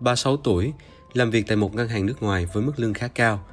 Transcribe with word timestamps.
36 0.00 0.36
tuổi, 0.36 0.72
làm 1.12 1.30
việc 1.30 1.46
tại 1.46 1.56
một 1.56 1.74
ngân 1.74 1.88
hàng 1.88 2.06
nước 2.06 2.22
ngoài 2.22 2.46
với 2.52 2.62
mức 2.62 2.72
lương 2.76 2.94
khá 2.94 3.08
cao. 3.08 3.44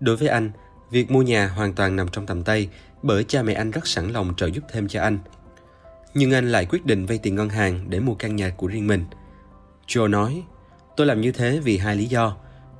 Đối 0.00 0.16
với 0.16 0.28
anh, 0.28 0.50
việc 0.90 1.10
mua 1.10 1.22
nhà 1.22 1.48
hoàn 1.48 1.72
toàn 1.72 1.96
nằm 1.96 2.08
trong 2.08 2.26
tầm 2.26 2.42
tay 2.42 2.68
bởi 3.02 3.24
cha 3.24 3.42
mẹ 3.42 3.54
anh 3.54 3.70
rất 3.70 3.86
sẵn 3.86 4.08
lòng 4.08 4.34
trợ 4.36 4.46
giúp 4.46 4.64
thêm 4.72 4.88
cho 4.88 5.02
anh. 5.02 5.18
Nhưng 6.14 6.32
anh 6.32 6.52
lại 6.52 6.66
quyết 6.66 6.86
định 6.86 7.06
vay 7.06 7.18
tiền 7.18 7.34
ngân 7.34 7.48
hàng 7.48 7.90
để 7.90 8.00
mua 8.00 8.14
căn 8.14 8.36
nhà 8.36 8.50
của 8.50 8.66
riêng 8.66 8.86
mình. 8.86 9.04
Joe 9.86 10.10
nói, 10.10 10.42
tôi 10.96 11.06
làm 11.06 11.20
như 11.20 11.32
thế 11.32 11.60
vì 11.64 11.78
hai 11.78 11.96
lý 11.96 12.04
do. 12.04 12.36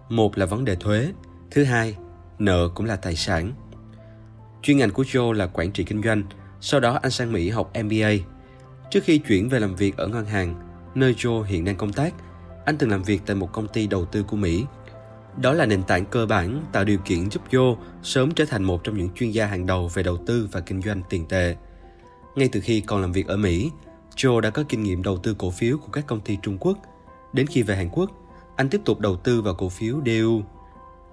Một 0.08 0.38
là 0.38 0.46
vấn 0.46 0.64
đề 0.64 0.76
thuế, 0.76 1.12
thứ 1.50 1.64
hai, 1.64 1.96
nợ 2.38 2.68
cũng 2.74 2.86
là 2.86 2.96
tài 2.96 3.16
sản. 3.16 3.52
Chuyên 4.62 4.76
ngành 4.76 4.90
của 4.90 5.02
Joe 5.02 5.32
là 5.32 5.46
quản 5.46 5.72
trị 5.72 5.84
kinh 5.84 6.02
doanh, 6.02 6.22
sau 6.60 6.80
đó 6.80 6.98
anh 7.02 7.10
sang 7.10 7.32
Mỹ 7.32 7.50
học 7.50 7.72
MBA. 7.84 8.12
Trước 8.90 9.04
khi 9.04 9.18
chuyển 9.18 9.48
về 9.48 9.60
làm 9.60 9.76
việc 9.76 9.96
ở 9.96 10.08
ngân 10.08 10.24
hàng, 10.24 10.54
nơi 10.94 11.14
Joe 11.14 11.42
hiện 11.42 11.64
đang 11.64 11.76
công 11.76 11.92
tác, 11.92 12.14
anh 12.64 12.76
từng 12.78 12.90
làm 12.90 13.02
việc 13.02 13.22
tại 13.26 13.36
một 13.36 13.52
công 13.52 13.68
ty 13.68 13.86
đầu 13.86 14.04
tư 14.04 14.22
của 14.22 14.36
Mỹ. 14.36 14.64
Đó 15.36 15.52
là 15.52 15.66
nền 15.66 15.82
tảng 15.82 16.04
cơ 16.04 16.26
bản 16.26 16.64
tạo 16.72 16.84
điều 16.84 16.98
kiện 16.98 17.30
giúp 17.30 17.42
Joe 17.50 17.76
sớm 18.02 18.30
trở 18.30 18.44
thành 18.44 18.62
một 18.62 18.84
trong 18.84 18.96
những 18.96 19.10
chuyên 19.14 19.30
gia 19.30 19.46
hàng 19.46 19.66
đầu 19.66 19.88
về 19.94 20.02
đầu 20.02 20.16
tư 20.26 20.48
và 20.52 20.60
kinh 20.60 20.82
doanh 20.82 21.02
tiền 21.08 21.26
tệ. 21.28 21.56
Ngay 22.36 22.48
từ 22.52 22.60
khi 22.60 22.80
còn 22.80 23.00
làm 23.00 23.12
việc 23.12 23.26
ở 23.26 23.36
Mỹ, 23.36 23.70
Joe 24.16 24.40
đã 24.40 24.50
có 24.50 24.64
kinh 24.68 24.82
nghiệm 24.82 25.02
đầu 25.02 25.18
tư 25.18 25.34
cổ 25.38 25.50
phiếu 25.50 25.78
của 25.78 25.88
các 25.92 26.06
công 26.06 26.20
ty 26.20 26.38
Trung 26.42 26.58
Quốc. 26.60 26.78
Đến 27.32 27.46
khi 27.46 27.62
về 27.62 27.76
Hàn 27.76 27.88
Quốc, 27.92 28.10
anh 28.56 28.68
tiếp 28.68 28.80
tục 28.84 29.00
đầu 29.00 29.16
tư 29.16 29.42
vào 29.42 29.54
cổ 29.54 29.68
phiếu 29.68 29.96
DU. 30.06 30.42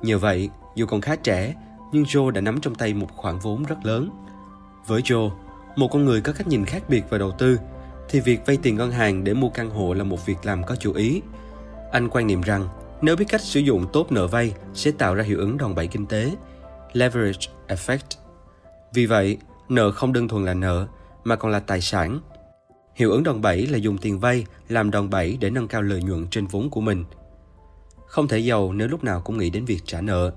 Nhờ 0.02 0.18
vậy, 0.18 0.50
dù 0.76 0.86
còn 0.86 1.02
khá 1.02 1.16
trẻ, 1.16 1.56
nhưng 1.92 2.04
Joe 2.04 2.30
đã 2.30 2.42
nắm 2.42 2.62
trong 2.62 2.76
tay 2.76 2.94
một 2.94 3.08
khoản 3.16 3.40
vốn 3.40 3.64
rất 3.64 3.86
lớn. 3.86 4.10
Với 4.88 5.02
Joe, 5.02 5.32
một 5.76 5.88
con 5.92 6.06
người 6.06 6.22
có 6.22 6.34
cách 6.34 6.48
nhìn 6.48 6.66
khác 6.66 6.84
biệt 6.90 7.10
về 7.10 7.20
đầu 7.20 7.32
tư, 7.32 7.60
thì 8.10 8.20
việc 8.20 8.46
vay 8.46 8.58
tiền 8.58 8.76
ngân 8.76 8.92
hàng 8.92 9.24
để 9.24 9.34
mua 9.34 9.50
căn 9.50 9.70
hộ 9.70 9.94
là 9.94 10.04
một 10.04 10.26
việc 10.26 10.46
làm 10.46 10.64
có 10.64 10.76
chủ 10.76 10.94
ý. 10.94 11.22
Anh 11.92 12.10
quan 12.10 12.28
niệm 12.28 12.42
rằng 12.42 12.68
nếu 13.02 13.16
biết 13.16 13.26
cách 13.30 13.42
sử 13.42 13.60
dụng 13.60 13.86
tốt 13.94 14.12
nợ 14.12 14.28
vay 14.28 14.54
sẽ 14.74 14.92
tạo 14.92 15.16
ra 15.16 15.24
hiệu 15.24 15.40
ứng 15.40 15.58
đòn 15.58 15.76
bẩy 15.76 15.88
kinh 15.88 16.06
tế, 16.06 16.32
leverage 16.94 17.48
effect. 17.68 18.18
Vì 18.94 19.06
vậy, 19.06 19.38
nợ 19.70 19.92
không 19.92 20.14
đơn 20.14 20.28
thuần 20.28 20.46
là 20.46 20.54
nợ 20.54 20.88
mà 21.24 21.36
còn 21.36 21.52
là 21.52 21.60
tài 21.60 21.82
sản. 21.82 22.20
Hiệu 22.96 23.12
ứng 23.12 23.24
đòn 23.24 23.42
bẩy 23.42 23.68
là 23.68 23.78
dùng 23.78 23.98
tiền 23.98 24.20
vay 24.20 24.46
làm 24.68 24.92
đòn 24.92 25.10
bẩy 25.10 25.38
để 25.40 25.50
nâng 25.50 25.68
cao 25.68 25.82
lợi 25.82 26.04
nhuận 26.04 26.28
trên 26.28 26.48
vốn 26.48 26.70
của 26.70 26.82
mình. 26.82 27.06
Không 28.06 28.28
thể 28.28 28.40
giàu 28.40 28.74
nếu 28.74 28.88
lúc 28.88 29.04
nào 29.04 29.22
cũng 29.22 29.38
nghĩ 29.38 29.50
đến 29.50 29.66
việc 29.66 29.80
trả 29.86 30.02
nợ. 30.02 30.32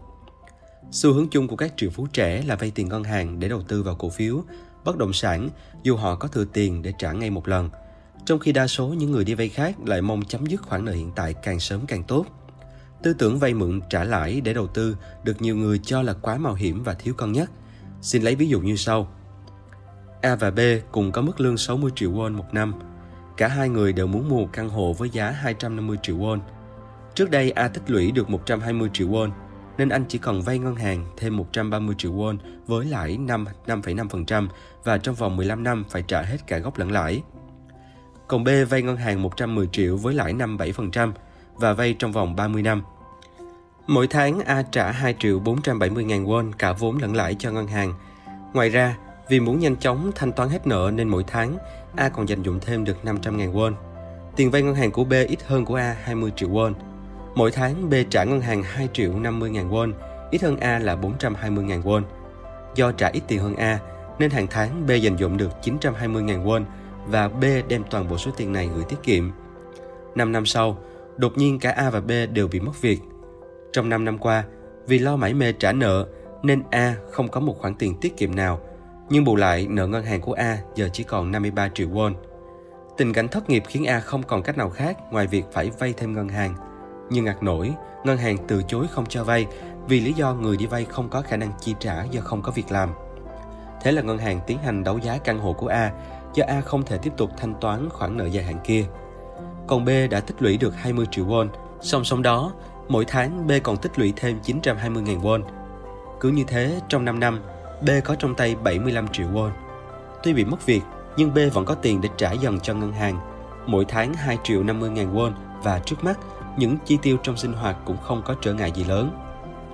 Xu 0.91 1.13
hướng 1.13 1.29
chung 1.29 1.49
của 1.49 1.57
các 1.57 1.73
triệu 1.77 1.91
phú 1.91 2.07
trẻ 2.13 2.43
là 2.47 2.57
vay 2.57 2.73
tiền 2.75 2.89
ngân 2.89 3.05
hàng 3.05 3.41
để 3.41 3.49
đầu 3.49 3.63
tư 3.69 3.83
vào 3.83 3.95
cổ 3.95 4.11
phiếu, 4.11 4.43
bất 4.85 4.97
động 4.97 5.13
sản 5.13 5.49
dù 5.83 5.97
họ 5.97 6.15
có 6.15 6.29
thừa 6.29 6.45
tiền 6.45 6.83
để 6.83 6.93
trả 6.99 7.13
ngay 7.13 7.31
một 7.31 7.49
lần. 7.49 7.71
Trong 8.25 8.39
khi 8.39 8.53
đa 8.53 8.67
số 8.67 8.87
những 8.89 9.11
người 9.11 9.25
đi 9.25 9.35
vay 9.35 9.49
khác 9.49 9.75
lại 9.87 10.03
mong 10.03 10.25
chấm 10.25 10.47
dứt 10.47 10.63
khoản 10.63 10.85
nợ 10.85 10.93
hiện 10.93 11.13
tại 11.17 11.35
càng 11.35 11.61
sớm 11.61 11.81
càng 11.87 12.03
tốt. 12.03 12.27
Tư 13.03 13.15
tưởng 13.15 13.39
vay 13.39 13.55
mượn 13.55 13.81
trả 13.91 14.05
lãi 14.05 14.41
để 14.41 14.55
đầu 14.55 14.67
tư 14.67 14.97
được 15.25 15.43
nhiều 15.43 15.57
người 15.57 15.79
cho 15.79 16.03
là 16.03 16.13
quá 16.13 16.39
mạo 16.39 16.55
hiểm 16.55 16.83
và 16.83 16.95
thiếu 16.95 17.15
cân 17.15 17.33
nhắc. 17.33 17.51
Xin 18.01 18.23
lấy 18.23 18.35
ví 18.35 18.49
dụ 18.49 18.61
như 18.61 18.77
sau. 18.77 19.13
A 20.23 20.35
và 20.35 20.51
B 20.51 20.61
cùng 20.93 21.13
có 21.13 21.23
mức 21.23 21.41
lương 21.41 21.57
60 21.57 21.91
triệu 21.95 22.13
won 22.13 22.37
một 22.37 22.55
năm. 22.55 22.75
Cả 23.37 23.49
hai 23.49 23.69
người 23.69 23.93
đều 23.93 24.07
muốn 24.07 24.29
mua 24.29 24.41
một 24.41 24.49
căn 24.53 24.69
hộ 24.69 24.93
với 24.93 25.11
giá 25.11 25.31
250 25.31 25.99
triệu 26.03 26.17
won. 26.17 26.41
Trước 27.15 27.31
đây 27.31 27.51
A 27.51 27.69
tích 27.69 27.91
lũy 27.91 28.13
được 28.13 28.31
120 28.31 28.91
triệu 28.93 29.09
won, 29.09 29.31
nên 29.79 29.89
anh 29.89 30.05
chỉ 30.09 30.19
cần 30.19 30.43
vay 30.43 30.59
ngân 30.59 30.77
hàng 30.77 31.05
thêm 31.17 31.37
130 31.37 31.95
triệu 31.99 32.13
won 32.13 32.37
với 32.67 32.87
lãi 32.87 33.17
5 33.17 33.45
5,5% 33.67 34.49
và 34.85 34.99
trong 34.99 35.15
vòng 35.15 35.37
15 35.37 35.63
năm 35.63 35.85
phải 35.89 36.03
trả 36.09 36.23
hết 36.23 36.47
cả 36.47 36.59
gốc 36.59 36.79
lẫn 36.79 36.93
lãi. 36.93 37.23
Còn 38.33 38.45
B 38.45 38.49
vay 38.71 38.83
ngân 38.83 38.97
hàng 38.97 39.23
110 39.23 39.69
triệu 39.73 39.97
với 39.97 40.15
lãi 40.15 40.35
5,7% 40.35 41.13
và 41.55 41.73
vay 41.73 41.95
trong 41.99 42.13
vòng 42.13 42.37
30 42.37 42.63
năm. 42.63 42.83
Mỗi 43.87 44.07
tháng 44.07 44.41
A 44.41 44.63
trả 44.63 44.91
2 44.91 45.15
triệu 45.19 45.39
470 45.39 46.05
ngàn 46.05 46.27
won 46.27 46.53
cả 46.59 46.73
vốn 46.73 46.99
lẫn 46.99 47.17
lãi 47.17 47.37
cho 47.39 47.51
ngân 47.51 47.67
hàng. 47.67 47.95
Ngoài 48.55 48.69
ra, 48.69 48.97
vì 49.29 49.41
muốn 49.41 49.59
nhanh 49.59 49.77
chóng 49.77 50.13
thanh 50.15 50.33
toán 50.33 50.49
hết 50.49 50.67
nợ 50.67 50.91
nên 50.95 51.09
mỗi 51.09 51.25
tháng 51.27 51.57
A 51.97 52.09
còn 52.09 52.29
dành 52.29 52.43
dụng 52.43 52.61
thêm 52.61 52.85
được 52.85 53.05
500 53.05 53.37
ngàn 53.37 53.55
won. 53.55 53.73
Tiền 54.37 54.51
vay 54.51 54.63
ngân 54.63 54.75
hàng 54.75 54.91
của 54.91 55.05
B 55.05 55.13
ít 55.13 55.39
hơn 55.47 55.65
của 55.65 55.75
A 55.75 55.97
20 56.03 56.33
triệu 56.37 56.49
won. 56.49 56.73
Mỗi 57.35 57.51
tháng 57.51 57.91
B 57.91 57.95
trả 58.11 58.25
ngân 58.25 58.41
hàng 58.41 58.63
2 58.63 58.89
triệu 58.93 59.19
50 59.19 59.51
ngàn 59.51 59.71
won, 59.71 59.93
ít 60.31 60.43
hơn 60.43 60.57
A 60.57 60.79
là 60.79 60.97
420 60.97 61.65
ngàn 61.65 61.83
won. 61.83 62.03
Do 62.75 62.93
trả 62.93 63.09
ít 63.09 63.23
tiền 63.27 63.43
hơn 63.43 63.57
A, 63.57 63.79
nên 64.19 64.31
hàng 64.31 64.47
tháng 64.51 64.87
B 64.87 64.91
dành 64.91 65.17
dụng 65.17 65.37
được 65.37 65.51
920 65.63 66.23
ngàn 66.23 66.47
won 66.47 66.65
và 67.07 67.29
B 67.29 67.45
đem 67.69 67.85
toàn 67.91 68.09
bộ 68.09 68.19
số 68.19 68.31
tiền 68.37 68.53
này 68.53 68.71
gửi 68.75 68.85
tiết 68.85 69.03
kiệm. 69.03 69.31
5 70.15 70.33
năm 70.33 70.47
sau, 70.47 70.79
đột 71.17 71.33
nhiên 71.37 71.59
cả 71.59 71.71
A 71.71 71.91
và 71.91 72.01
B 72.01 72.11
đều 72.33 72.49
bị 72.49 72.61
mất 72.61 72.81
việc. 72.81 73.01
Trong 73.73 73.89
5 73.89 74.05
năm 74.05 74.19
qua, 74.19 74.45
vì 74.87 74.99
lo 74.99 75.17
mải 75.17 75.35
mê 75.35 75.53
trả 75.53 75.73
nợ 75.73 76.07
nên 76.43 76.63
A 76.71 76.95
không 77.11 77.29
có 77.29 77.41
một 77.41 77.59
khoản 77.59 77.75
tiền 77.75 77.95
tiết 78.01 78.17
kiệm 78.17 78.35
nào, 78.35 78.61
nhưng 79.09 79.25
bù 79.25 79.37
lại 79.37 79.67
nợ 79.71 79.87
ngân 79.87 80.05
hàng 80.05 80.21
của 80.21 80.33
A 80.33 80.59
giờ 80.75 80.89
chỉ 80.93 81.05
còn 81.05 81.31
53 81.31 81.69
triệu 81.69 81.89
won. 81.89 82.15
Tình 82.97 83.13
cảnh 83.13 83.29
thất 83.29 83.51
nghiệp 83.51 83.63
khiến 83.67 83.85
A 83.87 84.01
không 84.01 84.23
còn 84.23 84.43
cách 84.43 84.59
nào 84.59 84.71
khác 84.71 84.99
ngoài 85.11 85.27
việc 85.27 85.45
phải 85.53 85.71
vay 85.79 85.95
thêm 85.97 86.13
ngân 86.13 86.29
hàng. 86.29 86.55
Nhưng 87.11 87.25
ngặt 87.25 87.43
nổi, 87.43 87.75
ngân 88.05 88.19
hàng 88.19 88.37
từ 88.49 88.63
chối 88.69 88.87
không 88.91 89.07
cho 89.07 89.25
vay 89.25 89.47
vì 89.89 90.01
lý 90.01 90.13
do 90.13 90.35
người 90.35 90.57
đi 90.57 90.67
vay 90.67 90.85
không 90.85 91.09
có 91.09 91.23
khả 91.23 91.37
năng 91.37 91.53
chi 91.61 91.75
trả 91.79 92.05
do 92.05 92.21
không 92.21 92.43
có 92.43 92.53
việc 92.53 92.71
làm. 92.71 92.91
Thế 93.83 93.93
là 93.93 94.03
ngân 94.03 94.19
hàng 94.19 94.41
tiến 94.47 94.59
hành 94.59 94.85
đấu 94.85 94.99
giá 94.99 95.19
căn 95.19 95.39
hộ 95.39 95.53
của 95.53 95.67
A 95.67 95.93
do 96.35 96.45
A 96.49 96.61
không 96.61 96.83
thể 96.83 96.99
tiếp 96.99 97.13
tục 97.17 97.31
thanh 97.37 97.55
toán 97.61 97.89
khoản 97.89 98.17
nợ 98.17 98.27
dài 98.27 98.45
hạn 98.45 98.59
kia. 98.65 98.85
Còn 99.67 99.85
B 99.85 99.89
đã 100.11 100.21
tích 100.21 100.43
lũy 100.43 100.57
được 100.57 100.75
20 100.77 101.07
triệu 101.11 101.27
won, 101.27 101.49
song 101.81 102.05
song 102.05 102.23
đó, 102.23 102.53
mỗi 102.89 103.05
tháng 103.05 103.47
B 103.47 103.51
còn 103.63 103.77
tích 103.77 103.99
lũy 103.99 104.13
thêm 104.17 104.39
920.000 104.45 105.21
won. 105.21 105.43
Cứ 106.21 106.29
như 106.29 106.45
thế, 106.47 106.81
trong 106.89 107.05
5 107.05 107.21
năm, 107.21 107.43
B 107.83 107.89
có 108.05 108.15
trong 108.15 108.35
tay 108.35 108.55
75 108.55 109.09
triệu 109.09 109.27
won. 109.27 109.51
Tuy 110.23 110.33
bị 110.33 110.45
mất 110.45 110.67
việc, 110.67 110.83
nhưng 111.17 111.35
B 111.35 111.39
vẫn 111.53 111.65
có 111.65 111.75
tiền 111.75 112.01
để 112.01 112.09
trả 112.17 112.33
dần 112.33 112.61
cho 112.61 112.75
ngân 112.75 112.93
hàng. 112.93 113.19
Mỗi 113.67 113.85
tháng 113.85 114.15
2 114.15 114.39
triệu 114.45 114.63
50 114.63 114.91
ngàn 114.91 115.15
won 115.15 115.33
và 115.63 115.79
trước 115.79 116.05
mắt, 116.05 116.19
những 116.57 116.77
chi 116.85 116.99
tiêu 117.03 117.17
trong 117.23 117.37
sinh 117.37 117.53
hoạt 117.53 117.77
cũng 117.85 117.97
không 118.03 118.23
có 118.25 118.35
trở 118.41 118.55
ngại 118.55 118.73
gì 118.75 118.85
lớn. 118.85 119.11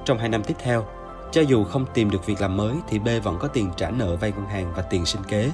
Trong 0.04 0.18
2 0.18 0.28
năm 0.28 0.42
tiếp 0.42 0.54
theo, 0.62 0.84
cho 1.32 1.40
dù 1.40 1.64
không 1.64 1.84
tìm 1.94 2.10
được 2.10 2.26
việc 2.26 2.40
làm 2.40 2.56
mới 2.56 2.74
thì 2.88 2.98
B 2.98 3.08
vẫn 3.22 3.38
có 3.38 3.48
tiền 3.48 3.70
trả 3.76 3.90
nợ 3.90 4.16
vay 4.16 4.32
ngân 4.32 4.46
hàng 4.46 4.72
và 4.76 4.82
tiền 4.82 5.06
sinh 5.06 5.22
kế. 5.28 5.50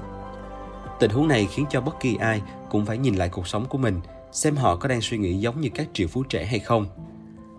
Tình 1.04 1.10
huống 1.10 1.28
này 1.28 1.48
khiến 1.50 1.66
cho 1.70 1.80
bất 1.80 2.00
kỳ 2.00 2.16
ai 2.16 2.42
cũng 2.70 2.86
phải 2.86 2.98
nhìn 2.98 3.14
lại 3.14 3.28
cuộc 3.28 3.48
sống 3.48 3.66
của 3.68 3.78
mình, 3.78 4.00
xem 4.32 4.56
họ 4.56 4.76
có 4.76 4.88
đang 4.88 5.00
suy 5.00 5.18
nghĩ 5.18 5.34
giống 5.34 5.60
như 5.60 5.68
các 5.74 5.88
triệu 5.92 6.08
phú 6.08 6.22
trẻ 6.22 6.44
hay 6.44 6.58
không. 6.58 6.86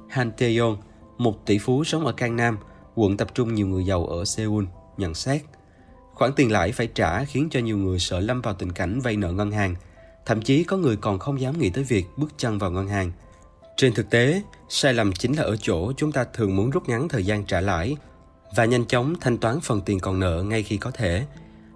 Han 0.09 0.31
Tae-yong, 0.37 0.77
một 1.17 1.45
tỷ 1.45 1.57
phú 1.57 1.83
sống 1.83 2.05
ở 2.05 2.11
Cang 2.11 2.35
Nam, 2.35 2.57
quận 2.95 3.17
tập 3.17 3.27
trung 3.33 3.53
nhiều 3.53 3.67
người 3.67 3.85
giàu 3.85 4.05
ở 4.05 4.25
Seoul, 4.25 4.65
nhận 4.97 5.13
xét. 5.13 5.41
Khoản 6.13 6.31
tiền 6.35 6.51
lãi 6.51 6.71
phải 6.71 6.87
trả 6.87 7.23
khiến 7.23 7.47
cho 7.51 7.59
nhiều 7.59 7.77
người 7.77 7.99
sợ 7.99 8.19
lâm 8.19 8.41
vào 8.41 8.53
tình 8.53 8.71
cảnh 8.71 8.99
vay 8.99 9.17
nợ 9.17 9.31
ngân 9.31 9.51
hàng. 9.51 9.75
Thậm 10.25 10.41
chí 10.41 10.63
có 10.63 10.77
người 10.77 10.97
còn 10.97 11.19
không 11.19 11.41
dám 11.41 11.59
nghĩ 11.59 11.69
tới 11.69 11.83
việc 11.83 12.05
bước 12.17 12.29
chân 12.37 12.57
vào 12.57 12.71
ngân 12.71 12.87
hàng. 12.87 13.11
Trên 13.77 13.93
thực 13.93 14.09
tế, 14.09 14.41
sai 14.69 14.93
lầm 14.93 15.13
chính 15.13 15.33
là 15.33 15.43
ở 15.43 15.57
chỗ 15.57 15.91
chúng 15.97 16.11
ta 16.11 16.23
thường 16.33 16.55
muốn 16.55 16.69
rút 16.69 16.89
ngắn 16.89 17.09
thời 17.09 17.25
gian 17.25 17.45
trả 17.45 17.61
lãi 17.61 17.95
và 18.55 18.65
nhanh 18.65 18.85
chóng 18.85 19.15
thanh 19.21 19.37
toán 19.37 19.59
phần 19.59 19.81
tiền 19.81 19.99
còn 19.99 20.19
nợ 20.19 20.43
ngay 20.43 20.63
khi 20.63 20.77
có 20.77 20.91
thể. 20.91 21.25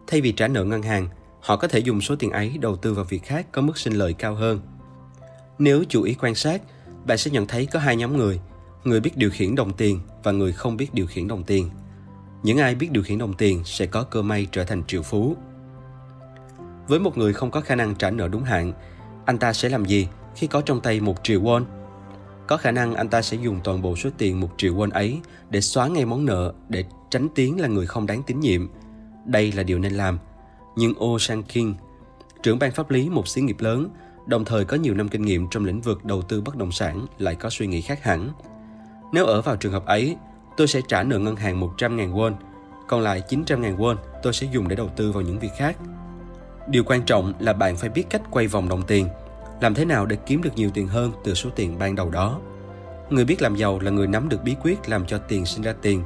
Thay 0.08 0.22
vì 0.22 0.32
trả 0.32 0.48
nợ 0.48 0.64
ngân 0.64 0.82
hàng, 0.82 1.10
họ 1.42 1.56
có 1.56 1.68
thể 1.68 1.80
dùng 1.80 2.02
số 2.02 2.16
tiền 2.16 2.32
ấy 2.32 2.58
đầu 2.62 2.76
tư 2.76 2.94
vào 2.94 3.06
việc 3.06 3.24
khác 3.24 3.48
có 3.52 3.62
mức 3.62 3.78
sinh 3.78 3.94
lợi 3.94 4.14
cao 4.14 4.36
hơn. 4.36 4.60
Nếu 5.60 5.84
chú 5.90 6.04
ý 6.04 6.14
quan 6.14 6.36
sát, 6.36 6.62
bạn 7.06 7.18
sẽ 7.18 7.32
nhận 7.32 7.48
thấy 7.48 7.66
có 7.66 7.80
hai 7.80 7.96
nhóm 7.96 8.18
người, 8.18 8.40
người 8.84 9.00
biết 9.00 9.18
điều 9.18 9.30
khiển 9.30 9.56
đồng 9.56 9.74
tiền 9.74 10.00
và 10.24 10.32
người 10.32 10.52
không 10.52 10.78
biết 10.78 10.94
điều 10.94 11.08
khiển 11.08 11.28
đồng 11.28 11.44
tiền. 11.44 11.70
Những 12.44 12.58
ai 12.58 12.76
biết 12.76 12.92
điều 12.92 13.04
khiển 13.04 13.18
đồng 13.18 13.34
tiền 13.34 13.62
sẽ 13.66 13.86
có 13.86 14.04
cơ 14.04 14.22
may 14.22 14.48
trở 14.52 14.64
thành 14.64 14.84
triệu 14.88 15.02
phú. 15.02 15.36
Với 16.88 17.00
một 17.00 17.18
người 17.18 17.34
không 17.34 17.52
có 17.52 17.62
khả 17.62 17.76
năng 17.76 17.96
trả 17.96 18.12
nợ 18.12 18.28
đúng 18.28 18.44
hạn, 18.44 18.74
anh 19.26 19.38
ta 19.38 19.54
sẽ 19.54 19.70
làm 19.70 19.86
gì 19.86 20.08
khi 20.36 20.48
có 20.48 20.62
trong 20.62 20.82
tay 20.82 21.00
một 21.00 21.24
triệu 21.24 21.42
won? 21.42 21.64
Có 22.48 22.58
khả 22.58 22.72
năng 22.72 22.96
anh 22.96 23.10
ta 23.10 23.22
sẽ 23.22 23.38
dùng 23.38 23.60
toàn 23.64 23.82
bộ 23.82 23.96
số 23.96 24.10
tiền 24.18 24.40
một 24.40 24.50
triệu 24.58 24.74
won 24.74 24.92
ấy 24.92 25.20
để 25.50 25.62
xóa 25.62 25.88
ngay 25.88 26.06
món 26.06 26.26
nợ 26.26 26.54
để 26.70 26.84
tránh 27.12 27.28
tiếng 27.36 27.60
là 27.60 27.68
người 27.68 27.86
không 27.86 28.06
đáng 28.06 28.24
tín 28.24 28.40
nhiệm. 28.40 28.68
Đây 29.26 29.52
là 29.52 29.64
điều 29.64 29.80
nên 29.80 29.94
làm. 29.94 30.20
Nhưng 30.80 30.94
Oh 31.04 31.22
Sang 31.22 31.44
King, 31.44 31.76
trưởng 32.44 32.60
ban 32.60 32.72
pháp 32.72 32.92
lý 32.92 33.10
một 33.10 33.28
xí 33.28 33.42
nghiệp 33.42 33.58
lớn, 33.60 33.90
đồng 34.26 34.46
thời 34.46 34.66
có 34.66 34.78
nhiều 34.78 34.94
năm 34.94 35.10
kinh 35.10 35.22
nghiệm 35.22 35.48
trong 35.48 35.66
lĩnh 35.66 35.82
vực 35.82 36.06
đầu 36.06 36.22
tư 36.22 36.42
bất 36.42 36.56
động 36.56 36.72
sản 36.72 37.06
lại 37.18 37.36
có 37.36 37.50
suy 37.50 37.68
nghĩ 37.68 37.82
khác 37.82 38.04
hẳn. 38.04 38.30
Nếu 39.14 39.26
ở 39.26 39.42
vào 39.42 39.56
trường 39.56 39.72
hợp 39.72 39.86
ấy, 39.86 40.16
tôi 40.58 40.68
sẽ 40.68 40.82
trả 40.88 41.04
nợ 41.04 41.20
ngân 41.20 41.36
hàng 41.36 41.62
100.000 41.62 42.14
won, 42.14 42.34
còn 42.88 43.02
lại 43.02 43.24
900.000 43.30 43.78
won 43.78 43.96
tôi 44.24 44.34
sẽ 44.34 44.48
dùng 44.52 44.68
để 44.68 44.76
đầu 44.76 44.90
tư 44.96 45.12
vào 45.12 45.22
những 45.22 45.40
việc 45.40 45.52
khác. 45.58 45.78
Điều 46.68 46.84
quan 46.84 47.02
trọng 47.06 47.34
là 47.40 47.54
bạn 47.54 47.78
phải 47.78 47.90
biết 47.90 48.04
cách 48.10 48.22
quay 48.32 48.48
vòng 48.48 48.70
đồng 48.70 48.82
tiền, 48.82 49.08
làm 49.62 49.74
thế 49.74 49.86
nào 49.86 50.06
để 50.06 50.16
kiếm 50.26 50.42
được 50.42 50.56
nhiều 50.56 50.70
tiền 50.74 50.88
hơn 50.88 51.12
từ 51.24 51.34
số 51.34 51.50
tiền 51.56 51.80
ban 51.80 51.96
đầu 51.96 52.10
đó. 52.10 52.40
Người 53.10 53.26
biết 53.26 53.42
làm 53.42 53.56
giàu 53.56 53.80
là 53.80 53.92
người 53.92 54.08
nắm 54.08 54.30
được 54.30 54.44
bí 54.44 54.56
quyết 54.64 54.90
làm 54.90 55.06
cho 55.06 55.18
tiền 55.18 55.46
sinh 55.46 55.64
ra 55.64 55.74
tiền. 55.82 56.04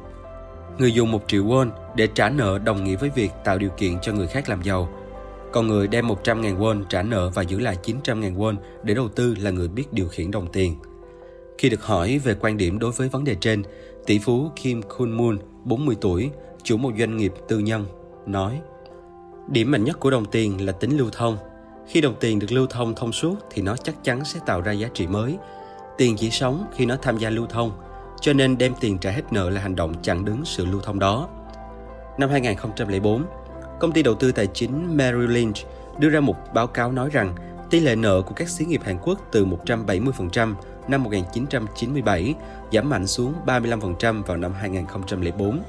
Người 0.77 0.93
dùng 0.93 1.11
1 1.11 1.23
triệu 1.27 1.43
won 1.43 1.69
để 1.95 2.07
trả 2.07 2.29
nợ 2.29 2.59
đồng 2.63 2.83
nghĩa 2.83 2.95
với 2.95 3.09
việc 3.09 3.31
tạo 3.43 3.57
điều 3.57 3.69
kiện 3.69 3.99
cho 4.01 4.13
người 4.13 4.27
khác 4.27 4.49
làm 4.49 4.61
giàu. 4.61 4.89
Còn 5.51 5.67
người 5.67 5.87
đem 5.87 6.07
100.000 6.07 6.57
won 6.57 6.83
trả 6.89 7.03
nợ 7.03 7.29
và 7.29 7.41
giữ 7.41 7.59
lại 7.59 7.77
900.000 7.83 8.37
won 8.37 8.55
để 8.83 8.93
đầu 8.93 9.09
tư 9.09 9.35
là 9.39 9.51
người 9.51 9.67
biết 9.67 9.93
điều 9.93 10.07
khiển 10.07 10.31
đồng 10.31 10.47
tiền. 10.51 10.75
Khi 11.57 11.69
được 11.69 11.83
hỏi 11.83 12.19
về 12.23 12.35
quan 12.39 12.57
điểm 12.57 12.79
đối 12.79 12.91
với 12.91 13.09
vấn 13.09 13.23
đề 13.23 13.35
trên, 13.35 13.63
tỷ 14.05 14.19
phú 14.19 14.51
Kim 14.55 14.81
Kun 14.81 15.11
Moon, 15.11 15.37
40 15.63 15.95
tuổi, 16.01 16.29
chủ 16.63 16.77
một 16.77 16.91
doanh 16.99 17.17
nghiệp 17.17 17.33
tư 17.47 17.59
nhân, 17.59 17.85
nói 18.25 18.61
Điểm 19.47 19.71
mạnh 19.71 19.83
nhất 19.83 19.99
của 19.99 20.09
đồng 20.09 20.25
tiền 20.25 20.65
là 20.65 20.71
tính 20.71 20.97
lưu 20.97 21.09
thông. 21.11 21.37
Khi 21.87 22.01
đồng 22.01 22.15
tiền 22.19 22.39
được 22.39 22.51
lưu 22.51 22.67
thông 22.67 22.95
thông 22.95 23.11
suốt 23.11 23.35
thì 23.51 23.61
nó 23.61 23.75
chắc 23.75 24.03
chắn 24.03 24.25
sẽ 24.25 24.39
tạo 24.45 24.61
ra 24.61 24.71
giá 24.71 24.87
trị 24.93 25.07
mới. 25.07 25.37
Tiền 25.97 26.15
chỉ 26.17 26.29
sống 26.29 26.65
khi 26.75 26.85
nó 26.85 26.95
tham 27.01 27.17
gia 27.17 27.29
lưu 27.29 27.45
thông, 27.45 27.71
cho 28.23 28.33
nên 28.33 28.57
đem 28.57 28.73
tiền 28.79 28.97
trả 28.97 29.11
hết 29.11 29.21
nợ 29.31 29.49
là 29.49 29.61
hành 29.61 29.75
động 29.75 29.93
chặn 30.01 30.25
đứng 30.25 30.45
sự 30.45 30.65
lưu 30.65 30.81
thông 30.81 30.99
đó. 30.99 31.29
Năm 32.17 32.29
2004, 32.29 33.23
công 33.79 33.91
ty 33.91 34.03
đầu 34.03 34.15
tư 34.15 34.31
tài 34.31 34.47
chính 34.47 34.97
Merrill 34.97 35.31
Lynch 35.31 35.55
đưa 35.99 36.09
ra 36.09 36.19
một 36.19 36.35
báo 36.53 36.67
cáo 36.67 36.91
nói 36.91 37.09
rằng 37.09 37.35
tỷ 37.69 37.79
lệ 37.79 37.95
nợ 37.95 38.21
của 38.21 38.33
các 38.35 38.49
xí 38.49 38.65
nghiệp 38.65 38.81
Hàn 38.83 38.97
Quốc 39.01 39.19
từ 39.31 39.45
170% 39.65 40.53
năm 40.87 41.03
1997 41.03 42.35
giảm 42.71 42.89
mạnh 42.89 43.07
xuống 43.07 43.33
35% 43.45 44.23
vào 44.23 44.37
năm 44.37 44.53
2004. 44.53 45.63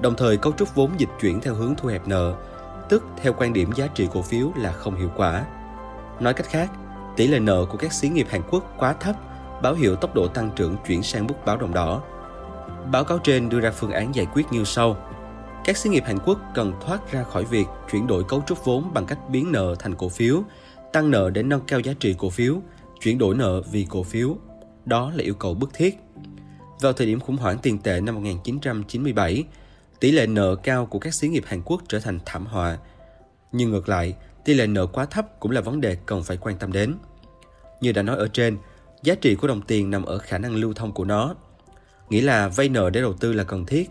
Đồng 0.00 0.14
thời 0.16 0.36
cấu 0.36 0.52
trúc 0.52 0.74
vốn 0.74 0.90
dịch 0.98 1.10
chuyển 1.20 1.40
theo 1.40 1.54
hướng 1.54 1.74
thu 1.76 1.88
hẹp 1.88 2.08
nợ, 2.08 2.34
tức 2.88 3.04
theo 3.22 3.32
quan 3.32 3.52
điểm 3.52 3.70
giá 3.76 3.86
trị 3.86 4.08
cổ 4.12 4.22
phiếu 4.22 4.50
là 4.56 4.72
không 4.72 4.96
hiệu 4.96 5.10
quả. 5.16 5.44
Nói 6.20 6.34
cách 6.34 6.46
khác, 6.46 6.70
tỷ 7.16 7.26
lệ 7.26 7.38
nợ 7.38 7.64
của 7.70 7.78
các 7.78 7.92
xí 7.92 8.08
nghiệp 8.08 8.26
Hàn 8.30 8.42
Quốc 8.50 8.74
quá 8.78 8.94
thấp, 9.00 9.16
báo 9.62 9.74
hiệu 9.74 9.96
tốc 9.96 10.14
độ 10.14 10.28
tăng 10.28 10.50
trưởng 10.56 10.76
chuyển 10.86 11.02
sang 11.02 11.26
mức 11.26 11.34
báo 11.46 11.56
động 11.56 11.74
đỏ. 11.74 12.02
Báo 12.92 13.04
cáo 13.04 13.18
trên 13.18 13.48
đưa 13.48 13.60
ra 13.60 13.70
phương 13.70 13.90
án 13.90 14.14
giải 14.14 14.26
quyết 14.34 14.42
như 14.50 14.64
sau. 14.64 14.96
Các 15.64 15.76
xí 15.76 15.90
nghiệp 15.90 16.02
Hàn 16.06 16.18
Quốc 16.18 16.38
cần 16.54 16.72
thoát 16.80 17.12
ra 17.12 17.22
khỏi 17.22 17.44
việc 17.44 17.66
chuyển 17.90 18.06
đổi 18.06 18.24
cấu 18.24 18.42
trúc 18.46 18.64
vốn 18.64 18.94
bằng 18.94 19.06
cách 19.06 19.18
biến 19.28 19.52
nợ 19.52 19.74
thành 19.78 19.94
cổ 19.94 20.08
phiếu, 20.08 20.42
tăng 20.92 21.10
nợ 21.10 21.30
để 21.30 21.42
nâng 21.42 21.60
cao 21.66 21.80
giá 21.80 21.92
trị 22.00 22.14
cổ 22.18 22.30
phiếu, 22.30 22.56
chuyển 23.00 23.18
đổi 23.18 23.34
nợ 23.34 23.62
vì 23.72 23.86
cổ 23.90 24.02
phiếu. 24.02 24.36
Đó 24.84 25.12
là 25.14 25.22
yêu 25.22 25.34
cầu 25.34 25.54
bức 25.54 25.74
thiết. 25.74 25.98
Vào 26.80 26.92
thời 26.92 27.06
điểm 27.06 27.20
khủng 27.20 27.36
hoảng 27.36 27.58
tiền 27.58 27.78
tệ 27.78 28.00
năm 28.00 28.14
1997, 28.14 29.44
tỷ 30.00 30.10
lệ 30.10 30.26
nợ 30.26 30.56
cao 30.56 30.86
của 30.86 30.98
các 30.98 31.14
xí 31.14 31.28
nghiệp 31.28 31.44
Hàn 31.46 31.62
Quốc 31.64 31.82
trở 31.88 32.00
thành 32.00 32.18
thảm 32.24 32.46
họa. 32.46 32.78
Nhưng 33.52 33.70
ngược 33.70 33.88
lại, 33.88 34.14
tỷ 34.44 34.54
lệ 34.54 34.66
nợ 34.66 34.86
quá 34.86 35.04
thấp 35.04 35.40
cũng 35.40 35.50
là 35.50 35.60
vấn 35.60 35.80
đề 35.80 35.96
cần 36.06 36.22
phải 36.22 36.36
quan 36.36 36.58
tâm 36.58 36.72
đến. 36.72 36.94
Như 37.80 37.92
đã 37.92 38.02
nói 38.02 38.16
ở 38.16 38.28
trên, 38.28 38.58
giá 39.04 39.14
trị 39.14 39.34
của 39.34 39.48
đồng 39.48 39.60
tiền 39.60 39.90
nằm 39.90 40.04
ở 40.04 40.18
khả 40.18 40.38
năng 40.38 40.54
lưu 40.54 40.72
thông 40.74 40.92
của 40.92 41.04
nó. 41.04 41.34
Nghĩa 42.10 42.20
là 42.20 42.48
vay 42.48 42.68
nợ 42.68 42.90
để 42.90 43.00
đầu 43.00 43.12
tư 43.12 43.32
là 43.32 43.44
cần 43.44 43.66
thiết. 43.66 43.90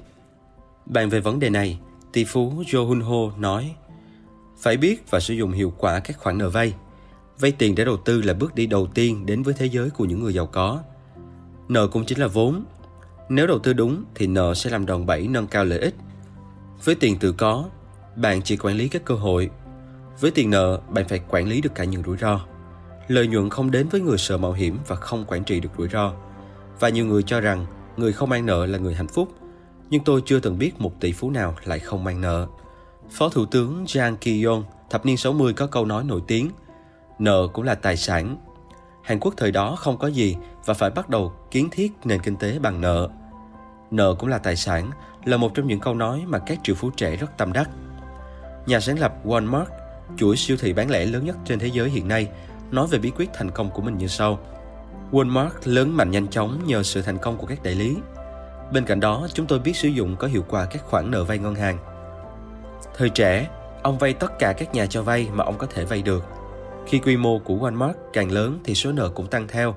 Bàn 0.86 1.10
về 1.10 1.20
vấn 1.20 1.40
đề 1.40 1.50
này, 1.50 1.80
tỷ 2.14 2.24
phú 2.24 2.54
Jo 2.66 2.88
Hun 2.88 3.02
Ho 3.02 3.38
nói, 3.38 3.76
phải 4.58 4.78
biết 4.78 5.12
và 5.12 5.20
sử 5.20 5.34
dụng 5.34 5.52
hiệu 5.52 5.74
quả 5.78 6.00
các 6.00 6.18
khoản 6.18 6.38
nợ 6.38 6.50
vay. 6.50 6.74
Vay 7.40 7.52
tiền 7.52 7.76
để 7.76 7.86
đầu 7.86 7.98
tư 7.98 8.22
là 8.22 8.34
bước 8.34 8.56
đi 8.56 8.68
đầu 8.68 8.88
tiên 8.88 9.26
đến 9.26 9.44
với 9.44 9.54
thế 9.54 9.66
giới 9.66 9.90
của 9.90 10.06
những 10.06 10.24
người 10.24 10.34
giàu 10.34 10.46
có. 10.46 10.80
Nợ 11.70 11.88
cũng 11.88 12.06
chính 12.06 12.20
là 12.20 12.28
vốn. 12.28 12.64
Nếu 13.30 13.48
đầu 13.48 13.60
tư 13.60 13.74
đúng 13.74 14.04
thì 14.16 14.28
nợ 14.28 14.54
sẽ 14.54 14.70
làm 14.70 14.86
đòn 14.86 15.06
bẩy 15.06 15.28
nâng 15.28 15.48
cao 15.48 15.66
lợi 15.66 15.80
ích. 15.80 15.96
Với 16.84 16.96
tiền 16.96 17.20
tự 17.20 17.32
có, 17.32 17.66
bạn 18.16 18.42
chỉ 18.42 18.58
quản 18.58 18.76
lý 18.76 18.88
các 18.88 19.06
cơ 19.06 19.16
hội. 19.16 19.50
Với 20.20 20.32
tiền 20.32 20.50
nợ, 20.50 20.82
bạn 20.90 21.08
phải 21.08 21.22
quản 21.30 21.48
lý 21.48 21.62
được 21.62 21.76
cả 21.76 21.84
những 21.84 22.04
rủi 22.04 22.18
ro. 22.18 22.40
Lợi 23.08 23.28
nhuận 23.28 23.50
không 23.50 23.72
đến 23.72 23.88
với 23.88 24.02
người 24.02 24.18
sợ 24.18 24.38
mạo 24.38 24.54
hiểm 24.54 24.80
và 24.88 24.96
không 24.96 25.26
quản 25.28 25.44
trị 25.44 25.60
được 25.60 25.70
rủi 25.78 25.88
ro. 25.88 26.14
Và 26.80 26.90
nhiều 26.90 27.06
người 27.06 27.24
cho 27.24 27.40
rằng 27.40 27.66
người 27.98 28.14
không 28.14 28.30
mang 28.30 28.46
nợ 28.46 28.66
là 28.66 28.78
người 28.78 28.96
hạnh 28.96 29.08
phúc. 29.08 29.30
Nhưng 29.90 30.04
tôi 30.04 30.22
chưa 30.26 30.40
từng 30.40 30.58
biết 30.58 30.82
một 30.82 31.00
tỷ 31.00 31.12
phú 31.12 31.30
nào 31.30 31.56
lại 31.64 31.80
không 31.80 32.04
mang 32.04 32.22
nợ. 32.22 32.48
Phó 33.12 33.30
Thủ 33.30 33.46
tướng 33.46 33.86
Jang 33.86 34.16
Ki-yong 34.18 34.64
thập 34.90 35.06
niên 35.06 35.18
60 35.18 35.54
có 35.54 35.68
câu 35.68 35.86
nói 35.86 36.04
nổi 36.04 36.22
tiếng– 36.28 36.50
nợ 37.20 37.48
cũng 37.54 37.66
là 37.66 37.76
tài 37.76 37.98
sản. 37.98 38.38
Hàn 39.04 39.20
Quốc 39.20 39.34
thời 39.38 39.52
đó 39.52 39.76
không 39.76 39.98
có 39.98 40.08
gì 40.08 40.38
và 40.66 40.74
phải 40.74 40.90
bắt 40.90 41.10
đầu 41.10 41.34
kiến 41.52 41.70
thiết 41.72 41.92
nền 42.04 42.22
kinh 42.22 42.36
tế 42.36 42.60
bằng 42.60 42.82
nợ. 42.82 43.10
Nợ 43.92 44.16
cũng 44.20 44.30
là 44.30 44.38
tài 44.38 44.56
sản 44.56 44.92
là 45.26 45.38
một 45.38 45.54
trong 45.54 45.68
những 45.68 45.80
câu 45.80 45.94
nói 45.94 46.24
mà 46.28 46.40
các 46.40 46.60
triệu 46.64 46.76
phú 46.76 46.90
trẻ 46.90 47.16
rất 47.16 47.38
tâm 47.38 47.54
đắc. 47.54 47.70
Nhà 48.66 48.80
sáng 48.80 49.00
lập 49.00 49.14
Walmart, 49.26 49.66
chuỗi 50.18 50.38
siêu 50.38 50.58
thị 50.60 50.74
bán 50.74 50.90
lẻ 50.90 51.06
lớn 51.06 51.26
nhất 51.26 51.38
trên 51.46 51.60
thế 51.60 51.68
giới 51.68 51.90
hiện 51.90 52.08
nay, 52.08 52.28
nói 52.72 52.88
về 52.88 53.00
bí 53.00 53.10
quyết 53.10 53.30
thành 53.34 53.52
công 53.52 53.70
của 53.72 53.82
mình 53.82 53.98
như 53.98 54.08
sau. 54.08 54.40
Walmart 55.12 55.50
lớn 55.64 55.98
mạnh 55.98 56.12
nhanh 56.12 56.28
chóng 56.28 56.60
nhờ 56.66 56.84
sự 56.84 57.02
thành 57.02 57.18
công 57.18 57.38
của 57.38 57.48
các 57.48 57.64
đại 57.64 57.76
lý. 57.76 57.98
Bên 58.74 58.86
cạnh 58.86 59.00
đó, 59.00 59.28
chúng 59.34 59.46
tôi 59.46 59.60
biết 59.60 59.76
sử 59.76 59.88
dụng 59.88 60.16
có 60.16 60.28
hiệu 60.28 60.46
quả 60.50 60.66
các 60.66 60.84
khoản 60.86 61.12
nợ 61.12 61.24
vay 61.24 61.38
ngân 61.38 61.56
hàng. 61.56 61.78
Thời 62.98 63.10
trẻ, 63.10 63.50
ông 63.84 63.98
vay 63.98 64.14
tất 64.14 64.40
cả 64.40 64.54
các 64.54 64.74
nhà 64.74 64.86
cho 64.86 65.04
vay 65.04 65.28
mà 65.34 65.44
ông 65.44 65.58
có 65.58 65.68
thể 65.68 65.86
vay 65.86 66.02
được– 66.02 66.24
khi 66.86 67.00
quy 67.00 67.18
mô 67.18 67.40
của 67.40 67.56
Walmart 67.56 67.94
càng 68.14 68.32
lớn 68.32 68.60
thì 68.64 68.76
số 68.76 68.92
nợ 68.92 69.10
cũng 69.10 69.28
tăng 69.28 69.48
theo. 69.48 69.76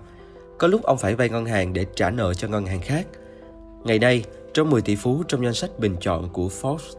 Có 0.59 0.69
lúc 0.69 0.83
ông 0.83 0.99
phải 0.99 1.15
vay 1.15 1.29
ngân 1.29 1.47
hàng 1.47 1.73
để 1.73 1.87
trả 1.97 2.11
nợ 2.11 2.35
cho 2.35 2.49
ngân 2.49 2.67
hàng 2.67 2.81
khác. 2.81 3.07
Ngày 3.85 3.99
nay, 3.99 4.25
trong 4.55 4.71
10 4.71 4.83
tỷ 4.83 4.97
phú 4.97 5.23
trong 5.29 5.45
danh 5.45 5.55
sách 5.55 5.79
bình 5.79 5.97
chọn 6.01 6.29
của 6.33 6.49
Forbes, 6.63 6.95